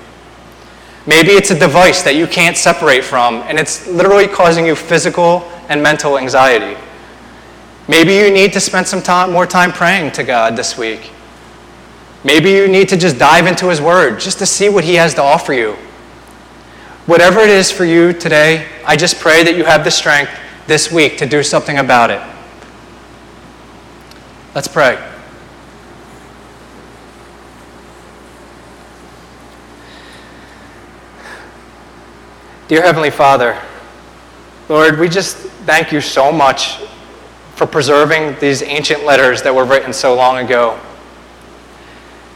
Maybe 1.06 1.30
it's 1.30 1.52
a 1.52 1.58
device 1.58 2.02
that 2.02 2.16
you 2.16 2.26
can't 2.26 2.56
separate 2.56 3.04
from 3.04 3.36
and 3.42 3.60
it's 3.60 3.86
literally 3.86 4.26
causing 4.26 4.66
you 4.66 4.74
physical 4.74 5.48
and 5.68 5.80
mental 5.80 6.18
anxiety. 6.18 6.76
Maybe 7.86 8.14
you 8.14 8.32
need 8.32 8.52
to 8.54 8.60
spend 8.60 8.88
some 8.88 9.02
time, 9.02 9.30
more 9.30 9.46
time 9.46 9.70
praying 9.70 10.10
to 10.12 10.24
God 10.24 10.56
this 10.56 10.76
week. 10.76 11.12
Maybe 12.24 12.50
you 12.50 12.68
need 12.68 12.88
to 12.88 12.96
just 12.96 13.18
dive 13.18 13.46
into 13.46 13.68
His 13.68 13.80
Word 13.80 14.20
just 14.20 14.38
to 14.38 14.46
see 14.46 14.68
what 14.68 14.84
He 14.84 14.94
has 14.94 15.14
to 15.14 15.22
offer 15.22 15.52
you. 15.52 15.76
Whatever 17.06 17.40
it 17.40 17.50
is 17.50 17.70
for 17.70 17.84
you 17.84 18.12
today, 18.12 18.66
I 18.84 18.96
just 18.96 19.20
pray 19.20 19.44
that 19.44 19.56
you 19.56 19.64
have 19.64 19.84
the 19.84 19.90
strength 19.90 20.32
this 20.66 20.90
week 20.90 21.18
to 21.18 21.26
do 21.26 21.42
something 21.42 21.78
about 21.78 22.10
it. 22.10 22.20
Let's 24.54 24.68
pray. 24.68 24.96
Dear 32.68 32.82
Heavenly 32.82 33.10
Father, 33.10 33.56
Lord, 34.68 34.98
we 34.98 35.08
just 35.08 35.36
thank 35.66 35.92
you 35.92 36.00
so 36.00 36.32
much 36.32 36.78
for 37.54 37.64
preserving 37.64 38.40
these 38.40 38.62
ancient 38.62 39.04
letters 39.04 39.42
that 39.42 39.54
were 39.54 39.64
written 39.64 39.92
so 39.92 40.16
long 40.16 40.44
ago. 40.44 40.80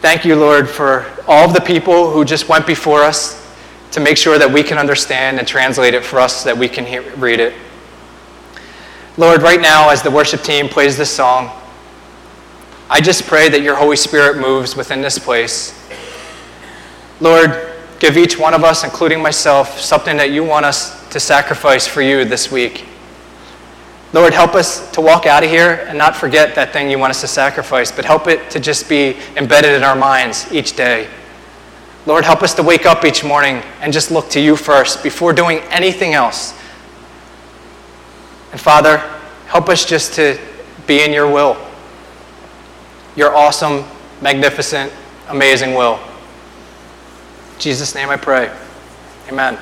Thank 0.00 0.24
you, 0.24 0.34
Lord, 0.34 0.66
for 0.66 1.04
all 1.28 1.46
of 1.46 1.52
the 1.52 1.60
people 1.60 2.10
who 2.10 2.24
just 2.24 2.48
went 2.48 2.66
before 2.66 3.02
us 3.02 3.36
to 3.90 4.00
make 4.00 4.16
sure 4.16 4.38
that 4.38 4.50
we 4.50 4.62
can 4.62 4.78
understand 4.78 5.38
and 5.38 5.46
translate 5.46 5.92
it 5.92 6.02
for 6.02 6.18
us 6.18 6.36
so 6.36 6.44
that 6.46 6.56
we 6.56 6.70
can 6.70 6.86
hear, 6.86 7.02
read 7.16 7.38
it. 7.38 7.52
Lord, 9.18 9.42
right 9.42 9.60
now, 9.60 9.90
as 9.90 10.02
the 10.02 10.10
worship 10.10 10.40
team 10.40 10.70
plays 10.70 10.96
this 10.96 11.10
song, 11.10 11.50
I 12.88 13.02
just 13.02 13.26
pray 13.26 13.50
that 13.50 13.60
your 13.60 13.76
Holy 13.76 13.96
Spirit 13.96 14.38
moves 14.40 14.74
within 14.74 15.02
this 15.02 15.18
place. 15.18 15.78
Lord, 17.20 17.74
give 17.98 18.16
each 18.16 18.38
one 18.38 18.54
of 18.54 18.64
us, 18.64 18.84
including 18.84 19.20
myself, 19.20 19.78
something 19.78 20.16
that 20.16 20.30
you 20.30 20.42
want 20.42 20.64
us 20.64 21.06
to 21.10 21.20
sacrifice 21.20 21.86
for 21.86 22.00
you 22.00 22.24
this 22.24 22.50
week. 22.50 22.86
Lord, 24.12 24.34
help 24.34 24.54
us 24.54 24.90
to 24.92 25.00
walk 25.00 25.26
out 25.26 25.44
of 25.44 25.50
here 25.50 25.84
and 25.88 25.96
not 25.96 26.16
forget 26.16 26.56
that 26.56 26.72
thing 26.72 26.90
you 26.90 26.98
want 26.98 27.12
us 27.12 27.20
to 27.20 27.28
sacrifice, 27.28 27.92
but 27.92 28.04
help 28.04 28.26
it 28.26 28.50
to 28.50 28.58
just 28.58 28.88
be 28.88 29.16
embedded 29.36 29.72
in 29.72 29.84
our 29.84 29.94
minds 29.94 30.52
each 30.52 30.74
day. 30.74 31.08
Lord, 32.06 32.24
help 32.24 32.42
us 32.42 32.54
to 32.54 32.62
wake 32.62 32.86
up 32.86 33.04
each 33.04 33.22
morning 33.22 33.62
and 33.80 33.92
just 33.92 34.10
look 34.10 34.28
to 34.30 34.40
you 34.40 34.56
first 34.56 35.02
before 35.04 35.32
doing 35.32 35.58
anything 35.70 36.14
else. 36.14 36.58
And 38.50 38.60
Father, 38.60 38.98
help 39.46 39.68
us 39.68 39.84
just 39.84 40.14
to 40.14 40.40
be 40.88 41.04
in 41.04 41.12
your 41.12 41.30
will, 41.30 41.56
your 43.14 43.36
awesome, 43.36 43.84
magnificent, 44.20 44.92
amazing 45.28 45.74
will. 45.74 46.00
In 47.54 47.60
Jesus' 47.60 47.94
name 47.94 48.08
I 48.08 48.16
pray. 48.16 48.50
Amen. 49.28 49.56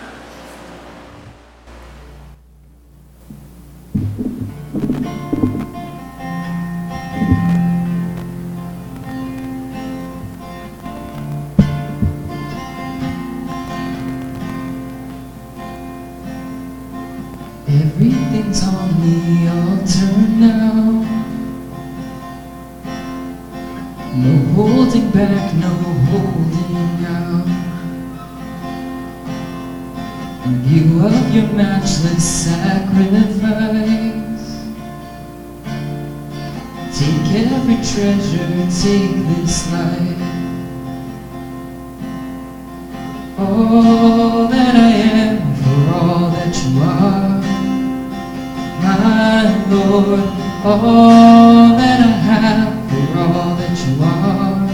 All 50.71 51.79
that 51.79 52.01
I 52.01 52.13
have 52.29 52.91
for 52.91 53.19
all 53.19 53.57
that 53.57 53.75
you 53.87 54.03
are. 54.05 54.69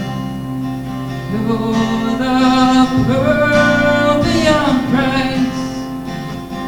You're 1.31 2.11
the 2.19 2.35
pearl 3.07 4.15
beyond 4.21 4.79
price, 4.91 5.61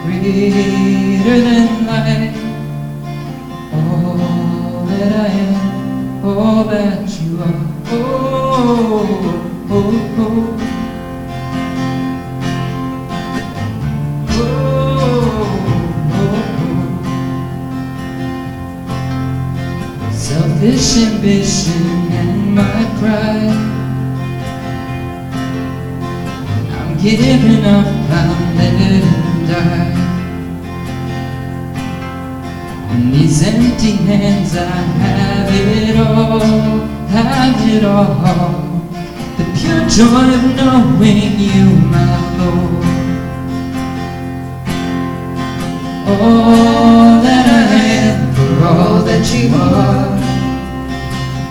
greater 0.06 1.40
than 1.42 1.68
life. 1.86 2.40
All 3.74 4.86
that 4.86 5.12
I 5.12 5.28
am, 5.28 6.26
all 6.26 6.63
that 6.63 7.10
you 7.20 7.42
are. 7.42 7.68
Oh, 7.88 8.08
oh, 9.70 10.16
oh. 10.20 10.54
oh. 10.54 10.57
Selfish 20.58 20.98
ambition 21.06 21.86
and 22.12 22.56
my 22.56 22.82
pride. 22.98 23.54
I'm 26.74 26.98
giving 26.98 27.63
up, 27.63 27.86
I'm 27.86 28.58
letting 28.58 29.06
die. 29.46 29.93
In 32.91 33.12
these 33.12 33.43
empty 33.48 33.91
hands, 34.08 34.58
I 34.58 34.65
have 34.65 35.54
it 35.54 35.96
all, 36.00 36.39
have 37.13 37.70
it 37.70 37.86
all. 37.86 38.82
The 39.38 39.43
pure 39.54 39.86
joy 39.88 40.34
of 40.34 40.43
knowing 40.56 41.38
you, 41.38 41.65
my 41.86 42.17
Lord. 42.39 42.86
All 46.10 47.22
that 47.22 47.46
I 47.46 47.78
am 48.02 48.34
for 48.34 48.65
all 48.65 49.04
that 49.04 49.24
you 49.32 49.54
are, 49.54 50.17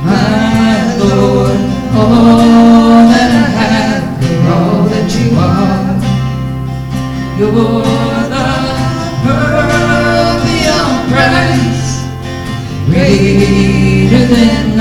my 0.04 0.96
Lord. 0.98 1.58
All 1.96 3.08
that 3.08 3.30
I 3.32 3.48
have 3.56 4.04
for 4.20 4.38
all 4.52 4.84
that 4.92 5.08
you 5.16 5.28
are, 5.38 5.96
you're 7.38 7.80
the 8.32 8.46
pearl 9.24 10.36
beyond 10.44 10.98
price, 11.10 11.88
greater 12.86 14.24
than 14.26 14.75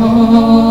All 0.00 0.67